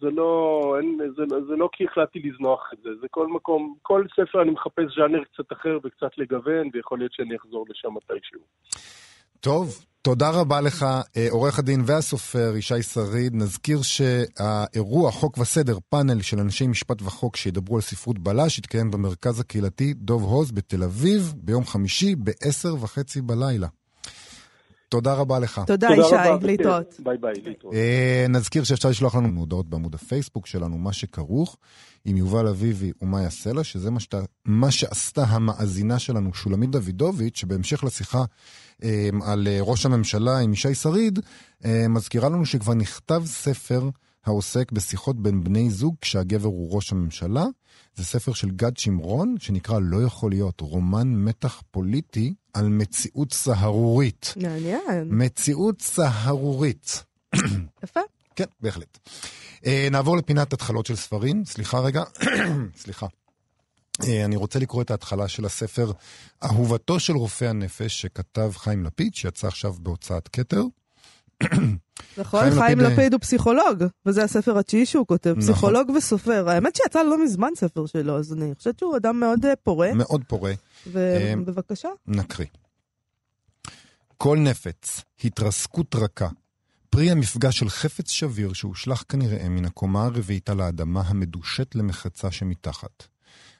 [0.00, 4.04] זה לא, אין, זה, זה לא כי החלטתי לזנוח את זה, זה כל מקום, כל
[4.16, 8.40] ספר אני מחפש ז'אנר קצת אחר וקצת לגוון, ויכול להיות שאני אחזור לשם מתישהו.
[9.40, 10.86] טוב, תודה רבה לך,
[11.16, 13.34] אה, עורך הדין והסופר ישי שריד.
[13.34, 19.40] נזכיר שהאירוע חוק וסדר, פאנל של אנשי משפט וחוק שידברו על ספרות בלש, יתקיים במרכז
[19.40, 23.68] הקהילתי דוב הוז בתל אביב ביום חמישי ב-10 וחצי בלילה.
[24.92, 25.60] תודה רבה לך.
[25.66, 26.94] תודה, תודה ישי, רבה, להתראות.
[26.98, 27.74] ביי ביי, להתראות.
[27.74, 31.56] אה, נזכיר שאפשר לשלוח לנו הודעות בעמוד הפייסבוק שלנו, מה שכרוך,
[32.04, 37.84] עם יובל אביבי ומאיה סלע, שזה מה, שת, מה שעשתה המאזינה שלנו, שולמית דוידוביץ', שבהמשך
[37.84, 38.24] לשיחה
[38.84, 41.18] אה, על אה, ראש הממשלה עם ישי שריד,
[41.64, 43.88] אה, מזכירה לנו שכבר נכתב ספר
[44.26, 47.44] העוסק בשיחות בין בני זוג כשהגבר הוא ראש הממשלה.
[47.94, 54.34] זה ספר של גד שמרון, שנקרא לא יכול להיות, רומן מתח פוליטי על מציאות סהרורית.
[54.36, 55.08] מעניין.
[55.10, 57.04] מציאות סהרורית.
[57.84, 58.00] יפה.
[58.36, 58.98] כן, בהחלט.
[59.66, 61.44] אה, נעבור לפינת התחלות של ספרים.
[61.44, 62.02] סליחה רגע,
[62.82, 63.06] סליחה.
[64.04, 65.92] אה, אני רוצה לקרוא את ההתחלה של הספר
[66.44, 70.62] אהובתו של רופא הנפש שכתב חיים לפיד, שיצא עכשיו בהוצאת כתר.
[72.18, 75.42] נכון, חיים לפיד, אה, לפיד הוא פסיכולוג, וזה הספר התשיעי שהוא כותב, נכון.
[75.42, 76.48] פסיכולוג וסופר.
[76.48, 80.24] האמת שיצא לא מזמן ספר שלו, אז אני חושבת שהוא אדם מאוד אה, פורה, מאוד
[80.26, 80.52] פורה.
[80.96, 81.88] אה, ובבקשה.
[82.06, 82.46] נקריא.
[84.16, 86.28] כל נפץ, התרסקות רכה,
[86.90, 93.06] פרי המפגש של חפץ שביר שהושלך כנראה מן הקומה הרביעית על האדמה המדושת למחצה שמתחת.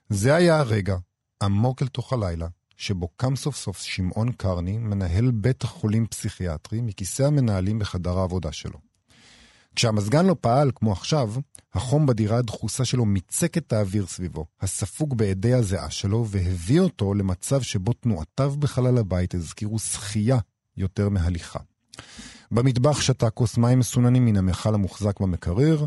[0.09, 0.97] זה היה הרגע,
[1.42, 2.47] עמוק אל תוך הלילה,
[2.83, 8.79] שבו קם סוף סוף שמעון קרני, מנהל בית חולים פסיכיאטרי, מכיסא המנהלים בחדר העבודה שלו.
[9.77, 11.33] כשהמזגן לא פעל, כמו עכשיו,
[11.75, 17.62] החום בדירה הדחוסה שלו מיצק את האוויר סביבו, הספוג באדי הזיעה שלו, והביא אותו למצב
[17.62, 20.38] שבו תנועותיו בחלל הבית הזכירו שחייה
[20.77, 21.61] יותר מהליכה.
[22.51, 25.85] במטבח שתה כוס מים מסוננים מן המכל המוחזק במקרר,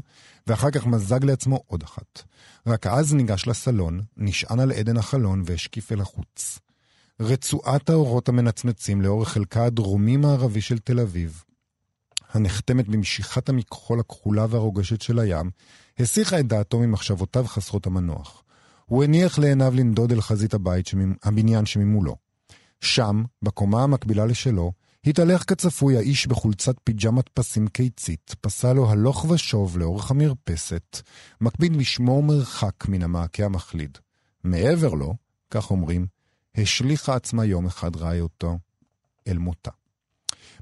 [0.48, 2.22] ואחר כך מזג לעצמו עוד אחת.
[2.68, 6.60] רק אז ניגש לסלון, נשען על עדן החלון והשקיף אל החוץ.
[7.20, 11.44] רצועת האורות המנצנצים לאורך חלקה הדרומי-מערבי של תל אביב,
[12.34, 15.50] הנחתמת במשיכת המכחול הכחולה והרוגשת של הים,
[16.00, 18.44] הסיחה את דעתו ממחשבותיו חסרות המנוח.
[18.86, 21.14] הוא הניח לעיניו לנדוד אל חזית הבית, שממ...
[21.24, 22.16] הבניין שממולו.
[22.82, 24.72] שם, בקומה המקבילה לשלו,
[25.06, 31.02] התהלך כצפוי האיש בחולצת פיג'מת פסים קיצית, פסע לו הלוך ושוב לאורך המרפסת,
[31.42, 33.98] מקפיד לשמור מרחק מן המעקה המחליד.
[34.44, 35.14] מעבר לו,
[35.52, 36.08] כך אומרים,
[36.58, 38.58] השליכה עצמה יום אחד רעיותו
[39.28, 39.72] אל מותה.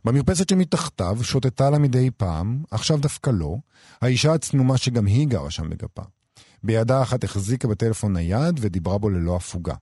[0.06, 3.56] במרפסת שמתחתיו שוטטה לה מדי פעם, עכשיו דווקא לא,
[4.02, 6.04] האישה הצנומה שגם היא גרה שם בגפה.
[6.64, 9.76] בידה אחת החזיקה בטלפון נייד ודיברה בו ללא הפוגה.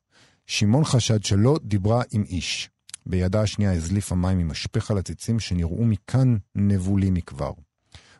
[0.47, 2.69] שמעון חשד שלא דיברה עם איש.
[3.05, 7.51] בידה השנייה הזליפה מים ממשפך על הציצים שנראו מכאן נבולים מכבר.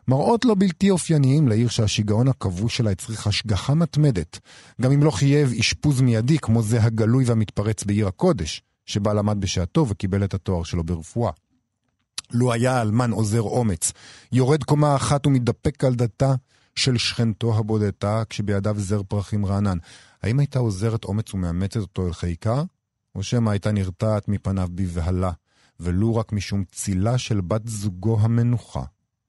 [0.08, 4.38] מראות לא בלתי אופייניים לעיר שהשיגעון הכבוש שלה הצריך השגחה מתמדת,
[4.80, 9.88] גם אם לא חייב אשפוז מיידי כמו זה הגלוי והמתפרץ בעיר הקודש, שבה למד בשעתו
[9.88, 11.32] וקיבל את התואר שלו ברפואה.
[12.32, 13.92] לו היה האלמן עוזר אומץ,
[14.32, 16.34] יורד קומה אחת ומתדפק על דלתה
[16.74, 19.78] של שכנתו הבודדה כשבידיו זר פרחים רענן.
[20.22, 22.62] האם הייתה עוזרת אומץ ומאמצת אותו אל חיקה?
[23.14, 25.30] או שמא הייתה נרתעת מפניו בבהלה,
[25.80, 28.82] ולו רק משום צילה של בת זוגו המנוחה,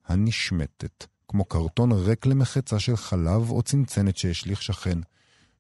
[0.08, 5.00] הנשמטת, כמו קרטון ריק למחצה של חלב או צנצנת שהשליך שכן,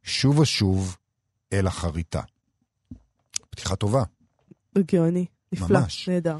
[0.03, 0.97] שוב ושוב
[1.53, 2.21] אל החריטה.
[3.49, 4.03] פתיחה טובה.
[4.75, 6.09] הגיוני, נפלא, ממש.
[6.09, 6.37] נהדר.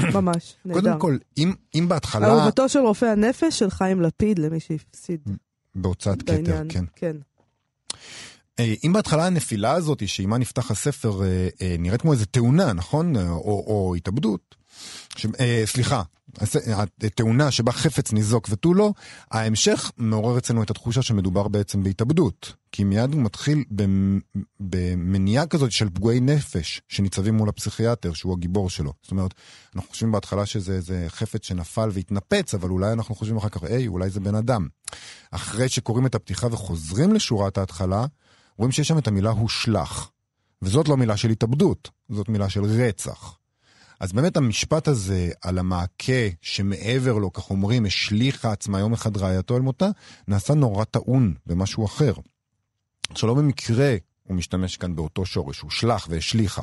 [0.14, 0.80] ממש, נהדר.
[0.80, 5.20] קודם כל, אם, אם בהתחלה, אהובתו של רופא הנפש של חיים לפיד, למי שהפסיד
[5.74, 6.62] בהוצאת את כתר.
[6.68, 6.84] כן.
[6.96, 7.16] כן.
[8.58, 13.16] אה, אם בהתחלה הנפילה הזאת, שעימה נפתח הספר, אה, אה, נראית כמו איזה תאונה, נכון?
[13.16, 14.54] או, או התאבדות.
[15.16, 16.02] ש, אה, סליחה,
[16.38, 16.68] הס-
[17.02, 18.92] התאונה שבה חפץ ניזוק ותו לא,
[19.30, 22.52] ההמשך מעורר אצלנו את התחושה שמדובר בעצם בהתאבדות.
[22.72, 24.20] כי מיד הוא מתחיל במ-
[24.60, 28.92] במניעה כזאת של פגועי נפש שניצבים מול הפסיכיאטר, שהוא הגיבור שלו.
[29.02, 29.34] זאת אומרת,
[29.76, 34.10] אנחנו חושבים בהתחלה שזה חפץ שנפל והתנפץ, אבל אולי אנחנו חושבים אחר כך, היי, אולי
[34.10, 34.68] זה בן אדם.
[35.30, 38.06] אחרי שקוראים את הפתיחה וחוזרים לשורת ההתחלה,
[38.58, 40.08] רואים שיש שם את המילה הושלך.
[40.62, 43.36] וזאת לא מילה של התאבדות, זאת מילה של רצח.
[44.00, 49.56] אז באמת המשפט הזה על המעקה שמעבר לו, כך אומרים, השליכה עצמה יום אחד רעייתו
[49.56, 49.88] אל מותה,
[50.28, 52.12] נעשה נורא טעון במשהו אחר.
[53.10, 56.62] עכשיו לא במקרה הוא משתמש כאן באותו שורש, הוא שלח והשליכה.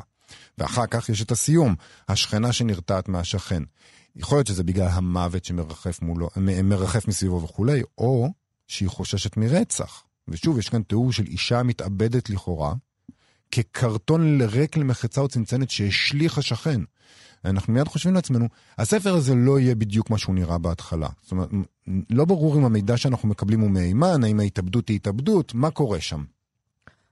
[0.58, 1.74] ואחר כך יש את הסיום,
[2.08, 3.62] השכנה שנרתעת מהשכן.
[4.16, 6.28] יכול להיות שזה בגלל המוות שמרחף מולו,
[6.64, 8.28] מרחף מסביבו וכולי, או
[8.66, 10.02] שהיא חוששת מרצח.
[10.28, 12.74] ושוב, יש כאן תיאור של אישה מתאבדת לכאורה,
[13.52, 16.80] כקרטון ריק למחצה או צנצנת שהשליך השכן.
[17.44, 18.46] אנחנו מיד חושבים לעצמנו,
[18.78, 21.08] הספר הזה לא יהיה בדיוק מה שהוא נראה בהתחלה.
[21.22, 21.48] זאת אומרת,
[22.10, 26.24] לא ברור אם המידע שאנחנו מקבלים הוא מהימן, האם ההתאבדות היא התאבדות, מה קורה שם.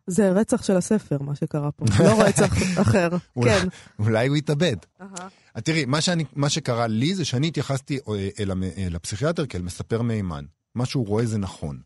[0.07, 1.85] זה רצח של הספר, מה שקרה פה.
[2.05, 3.09] לא רצח אחר.
[3.45, 3.69] כן.
[3.99, 4.77] אולי הוא יתאבד.
[5.01, 5.09] אהה.
[5.55, 9.47] אז תראי, מה, שאני, מה שקרה לי זה שאני התייחסתי אה, אל, המ- אל הפסיכיאטר
[9.47, 10.45] כאל מספר מהימן.
[10.75, 11.81] מה שהוא רואה זה נכון.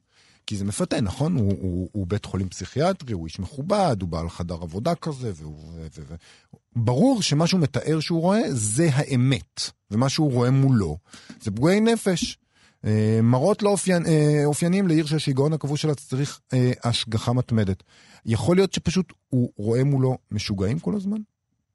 [0.47, 1.36] כי זה מפתה, נכון?
[1.36, 5.72] הוא, הוא, הוא בית חולים פסיכיאטרי, הוא איש מכובד, הוא בעל חדר עבודה כזה, והוא...
[5.74, 6.14] ו, ו, ו.
[6.76, 10.99] ברור שמה שהוא מתאר שהוא רואה זה האמת, ומה שהוא רואה מולו
[11.40, 12.38] זה פגועי נפש.
[12.84, 17.82] אה, מראות לא אופיין, אה, אופייניים לעיר שהשיגעון הכבוש שלה צריך אה, השגחה מתמדת.
[18.26, 21.18] יכול להיות שפשוט הוא רואה מולו משוגעים כל הזמן,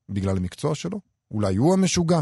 [0.10, 1.00] בגלל המקצוע שלו,
[1.32, 2.22] אולי הוא המשוגע.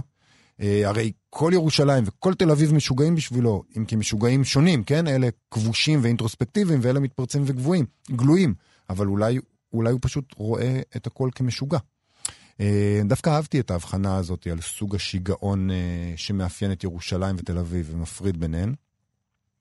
[0.61, 5.07] אה, הרי כל ירושלים וכל תל אביב משוגעים בשבילו, אם כי משוגעים שונים, כן?
[5.07, 8.53] אלה כבושים ואינטרוספקטיביים ואלה מתפרצים וגבוהים, גלויים.
[8.89, 9.39] אבל אולי,
[9.73, 11.77] אולי הוא פשוט רואה את הכל כמשוגע.
[12.59, 17.89] אה, דווקא אהבתי את ההבחנה הזאת על סוג השיגעון אה, שמאפיין את ירושלים ותל אביב
[17.93, 18.73] ומפריד ביניהן.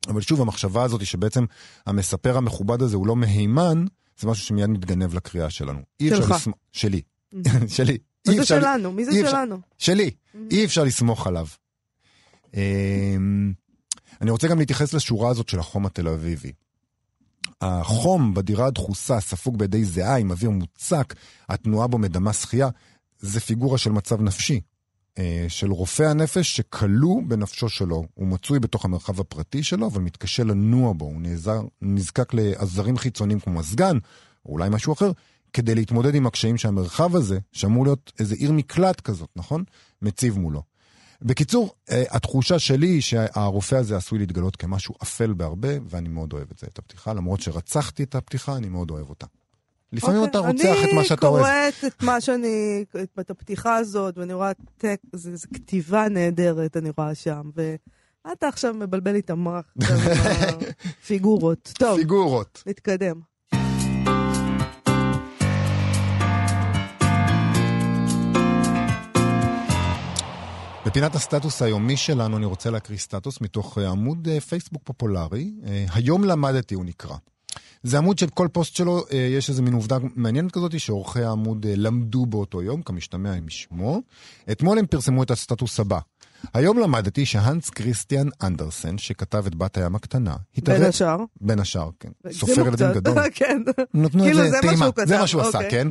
[0.08, 1.44] אבל שוב, המחשבה הזאת היא שבעצם
[1.86, 3.84] המספר המכובד הזה הוא לא מהימן,
[4.20, 5.80] זה משהו שמיד מתגנב לקריאה שלנו.
[6.00, 6.30] אי אפשר שלך.
[6.30, 6.56] לסמוך...
[6.72, 7.00] שלי.
[7.76, 7.98] שלי.
[8.34, 8.92] זה אפשר- שלנו?
[8.92, 9.58] מי זה אפשר- שלנו?
[9.78, 10.10] שלי.
[10.50, 11.46] אי אפשר לסמוך עליו.
[12.54, 13.52] אמ,
[14.20, 16.52] אני רוצה גם להתייחס לשורה הזאת של החום התל אביבי.
[17.60, 21.14] החום בדירה הדחוסה, ספוג בידי זיעה עם אוויר מוצק,
[21.48, 22.68] התנועה בו מדמה שחייה,
[23.18, 24.60] זה פיגורה של מצב נפשי.
[25.18, 28.04] אה, של רופא הנפש שכלוא בנפשו שלו.
[28.14, 31.04] הוא מצוי בתוך המרחב הפרטי שלו, אבל מתקשה לנוע בו.
[31.04, 33.98] הוא נעזר, נזקק לעזרים חיצוניים כמו מזגן,
[34.46, 35.12] או אולי משהו אחר,
[35.56, 39.64] כדי להתמודד עם הקשיים שהמרחב הזה, שאמור להיות איזה עיר מקלט כזאת, נכון?
[40.02, 40.62] מציב מולו.
[41.22, 46.46] בקיצור, אה, התחושה שלי היא שהרופא הזה עשוי להתגלות כמשהו אפל בהרבה, ואני מאוד אוהב
[46.52, 47.12] את זה, את הפתיחה.
[47.12, 49.26] למרות שרצחתי את הפתיחה, אני מאוד אוהב אותה.
[49.92, 51.44] לפעמים אוקיי, אתה רוצח את מה שאתה אוהב.
[51.44, 52.84] אני קוראת את מה שאני,
[53.20, 58.74] את הפתיחה הזאת, ואני רואה טק, זה, זה כתיבה נהדרת, אני רואה שם, ואתה עכשיו
[58.74, 59.64] מבלבל לי את המוח
[61.02, 61.72] הפיגורות.
[61.78, 62.62] טוב, פיגורות.
[62.66, 63.35] נתקדם.
[70.96, 75.52] בפינת הסטטוס היומי שלנו אני רוצה להקריא סטטוס מתוך אה, עמוד אה, פייסבוק פופולרי.
[75.66, 77.16] אה, היום למדתי הוא נקרא.
[77.82, 82.26] זה עמוד של כל פוסט שלו, יש איזה מין עובדה מעניינת כזאת שעורכי העמוד למדו
[82.26, 84.00] באותו יום, כמשתמע משמו.
[84.52, 85.98] אתמול הם פרסמו את הסטטוס הבא.
[86.54, 91.18] היום למדתי שהנס כריסטיאן אנדרסן, שכתב את בת הים הקטנה, בין השאר.
[91.40, 92.08] בין השאר, כן.
[92.32, 93.14] סופר ילדים גדול.
[93.34, 93.62] כן.
[93.94, 95.70] נתנו כאילו, איזה זה מה טעימה, שהוא כתב, זה מה שהוא עשה, אוקיי.
[95.70, 95.88] כן?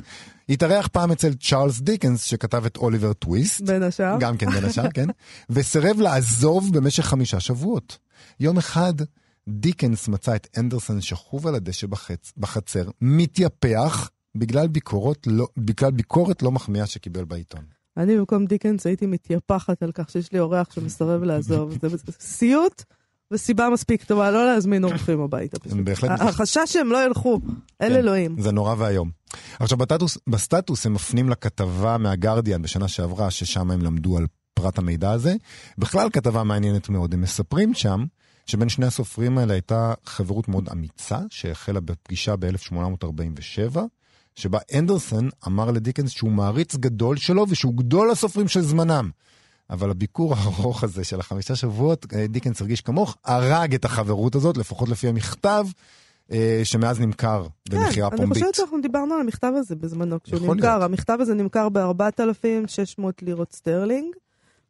[0.50, 3.62] התארח פעם אצל צ'ארלס דיקנס, שכתב את אוליבר טוויסט.
[3.62, 4.18] בין השאר.
[4.20, 5.08] גם כן בין השאר, כן.
[5.50, 7.98] וסירב לעזוב במשך חמישה שבועות.
[8.40, 8.94] יום אחד
[9.48, 16.44] דיקנס מצא את אנדרסון שכוב על הדשא בחץ, בחצר, מתייפח, בגלל ביקורת לא, בגלל ביקורת
[16.44, 17.62] לא מחמיאה שקיבל בעיתון.
[17.98, 21.78] אני במקום דיקנס הייתי מתייפחת על כך שיש לי אורח שמסרב לעזוב.
[21.82, 22.84] זה סיוט
[23.32, 25.58] וסיבה מספיק טובה לא להזמין אורחים הביתה.
[25.84, 26.22] בהחלט.
[26.22, 27.40] החשש שהם לא ילכו,
[27.82, 27.96] אל כן.
[27.96, 28.36] אלוהים.
[28.40, 29.12] זה נורא ואיום.
[29.60, 35.12] עכשיו, בסטטוס, בסטטוס הם מפנים לכתבה מהגרדיאן בשנה שעברה, ששם הם למדו על פרט המידע
[35.12, 35.36] הזה.
[35.78, 37.14] בכלל כתבה מעניינת מאוד.
[37.14, 38.06] הם מספרים שם
[38.46, 43.80] שבין שני הסופרים האלה הייתה חברות מאוד אמיצה, שהחלה בפגישה ב-1847,
[44.36, 49.10] שבה אנדרסון אמר לדיקנס שהוא מעריץ גדול שלו ושהוא גדול הסופרים של זמנם.
[49.70, 54.58] אבל הביקור הארוך הזה של החמישה שבועות, אה, דיקנס הרגיש כמוך, הרג את החברות הזאת,
[54.58, 55.66] לפחות לפי המכתב
[56.32, 58.38] אה, שמאז נמכר במכירה כן, פומבית.
[58.38, 60.70] אני חושבת שאנחנו דיברנו על המכתב הזה בזמנו, כשהוא נמכר.
[60.78, 60.84] להיות.
[60.84, 64.16] המכתב הזה נמכר ב-4,600 לירות סטרלינג.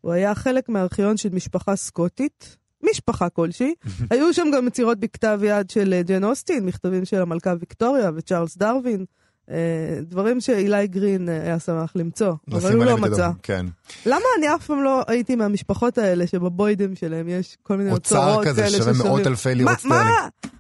[0.02, 2.58] הוא היה חלק מהארכיון של משפחה סקוטית,
[2.92, 3.74] משפחה כלשהי.
[4.12, 8.58] היו שם גם יצירות בכתב יד של אה, ג'ן אוסטין, מכתבים של המלכה ויקטוריה וצ'ארלס
[8.58, 9.06] דרווין.
[9.52, 9.56] אה,
[10.02, 13.30] דברים שאילי גרין אה, היה שמח למצוא, אבל הוא לא מצא.
[13.44, 13.66] כן.
[14.06, 18.46] למה אני אף פעם לא הייתי מהמשפחות האלה שבבוידם שלהם יש כל מיני אוצר אוצרות
[18.46, 20.04] כזה כאלה שווה ששווים- מאות אלפי לירות סטרלינג.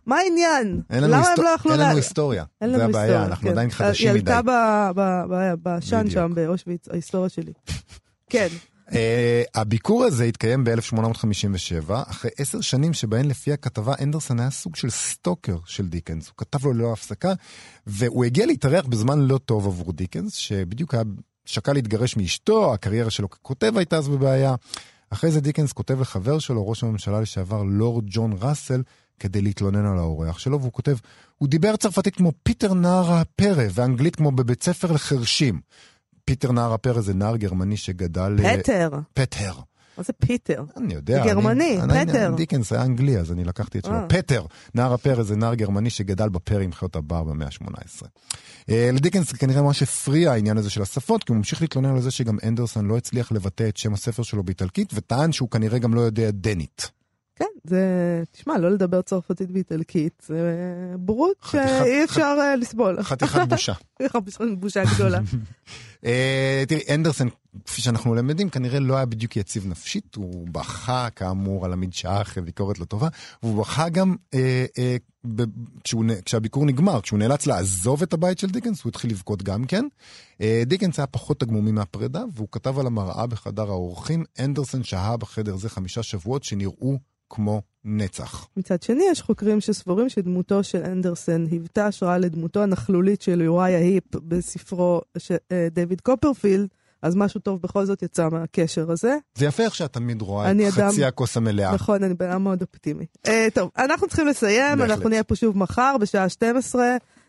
[0.05, 0.17] מה?
[0.19, 0.81] העניין?
[0.89, 2.43] למה הם לא יכלו אין לנו היסטוריה.
[2.75, 3.51] זה הבעיה, אנחנו כן.
[3.51, 4.31] עדיין חדשים היא מדי.
[4.31, 4.41] עלתה
[4.95, 6.09] ב- ב- בשן.
[6.09, 7.53] שם באושוויץ, ההיסטוריה שלי.
[8.29, 8.47] כן,
[9.55, 15.57] הביקור הזה התקיים ב-1857, אחרי עשר שנים שבהן לפי הכתבה אנדרסון היה סוג של סטוקר
[15.65, 16.27] של דיקנס.
[16.27, 17.33] הוא כתב לו ללא הפסקה,
[17.87, 21.03] והוא הגיע להתארח בזמן לא טוב עבור דיקנס, שבדיוק היה
[21.45, 24.55] שקל להתגרש מאשתו, הקריירה שלו ככותב הייתה אז בבעיה.
[25.09, 28.81] אחרי זה דיקנס כותב לחבר שלו, ראש הממשלה לשעבר, לורד ג'ון ראסל,
[29.19, 30.97] כדי להתלונן על האורח שלו, והוא כותב,
[31.37, 35.61] הוא דיבר צרפתית כמו פיטר נער הפרא, ואנגלית כמו בבית ספר לחרשים.
[36.25, 38.35] פיטר נער הפרא זה נער גרמני שגדל...
[38.45, 38.89] אה, פטר.
[39.13, 39.51] פטר.
[39.97, 40.63] מה זה פיטר?
[40.77, 41.23] אני יודע.
[41.23, 42.27] זה גרמני, אני, פטר.
[42.27, 43.93] אני, דיקנס היה אנגלי, אז אני לקחתי את שלו.
[43.93, 44.05] אה.
[44.09, 44.45] פטר,
[44.75, 48.05] נער הפרא זה נער גרמני שגדל בפרא עם חיות הבר במאה ה-18.
[48.69, 52.11] אה, לדיקנס כנראה ממש הפריע העניין הזה של השפות, כי הוא ממשיך להתלונן על זה
[52.11, 56.01] שגם אנדרסון לא הצליח לבטא את שם הספר שלו באיטלקית, וטען שהוא כנראה גם לא
[56.01, 56.91] יודע דנית.
[57.35, 57.79] כן, זה,
[58.31, 60.35] תשמע, לא לדבר צרפתית ואיטלקית, זה
[60.99, 63.03] בורות חתיכת- שאי אפשר לסבול.
[63.03, 63.73] חתיכת בושה.
[64.59, 65.19] בושה גדולה.
[66.05, 67.27] אה, תראי, אנדרסן,
[67.65, 72.43] כפי שאנחנו למדים, כנראה לא היה בדיוק יציב נפשית, הוא בכה כאמור על המדשאה אחרי
[72.43, 73.07] ביקורת לא טובה,
[73.43, 74.95] והוא בכה גם אה, אה,
[76.25, 79.85] כשהביקור נגמר, כשהוא נאלץ לעזוב את הבית של דיקנס, הוא התחיל לבכות גם כן.
[80.65, 85.69] דיקנס היה פחות תגמומי מהפרידה, והוא כתב על המראה בחדר האורחים, אנדרסן שהה בחדר זה
[85.69, 86.97] חמישה שבועות שנראו
[87.29, 88.47] כמו נצח.
[88.57, 94.15] מצד שני, יש חוקרים שסבורים שדמותו של אנדרסן היוותה השראה לדמותו הנכלולית של יוריה היפ
[94.15, 96.67] בספרו של אה, דיוויד קופרפילד,
[97.01, 99.17] אז משהו טוב בכל זאת יצא מהקשר הזה.
[99.37, 101.73] זה יפה איך שאת תמיד רואה את אדם- חצי הכוס המלאה.
[101.73, 103.05] נכון, אני בן אדם מאוד אופטימי.
[103.27, 104.91] אה, טוב, אנחנו צריכים לסיים, בהחלט.
[104.97, 106.85] אנחנו נהיה פה שוב מחר בשעה 12.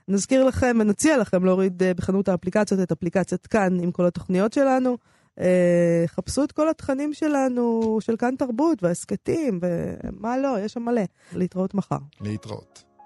[0.09, 4.97] נזכיר לכם ונציע לכם להוריד אה, בחנות האפליקציות את אפליקציית כאן עם כל התוכניות שלנו.
[5.41, 11.03] אה, חפשו את כל התכנים שלנו, של כאן תרבות וההסכתים, ומה לא, יש שם מלא.
[11.32, 11.99] להתראות מחר.
[12.20, 12.86] להתראות.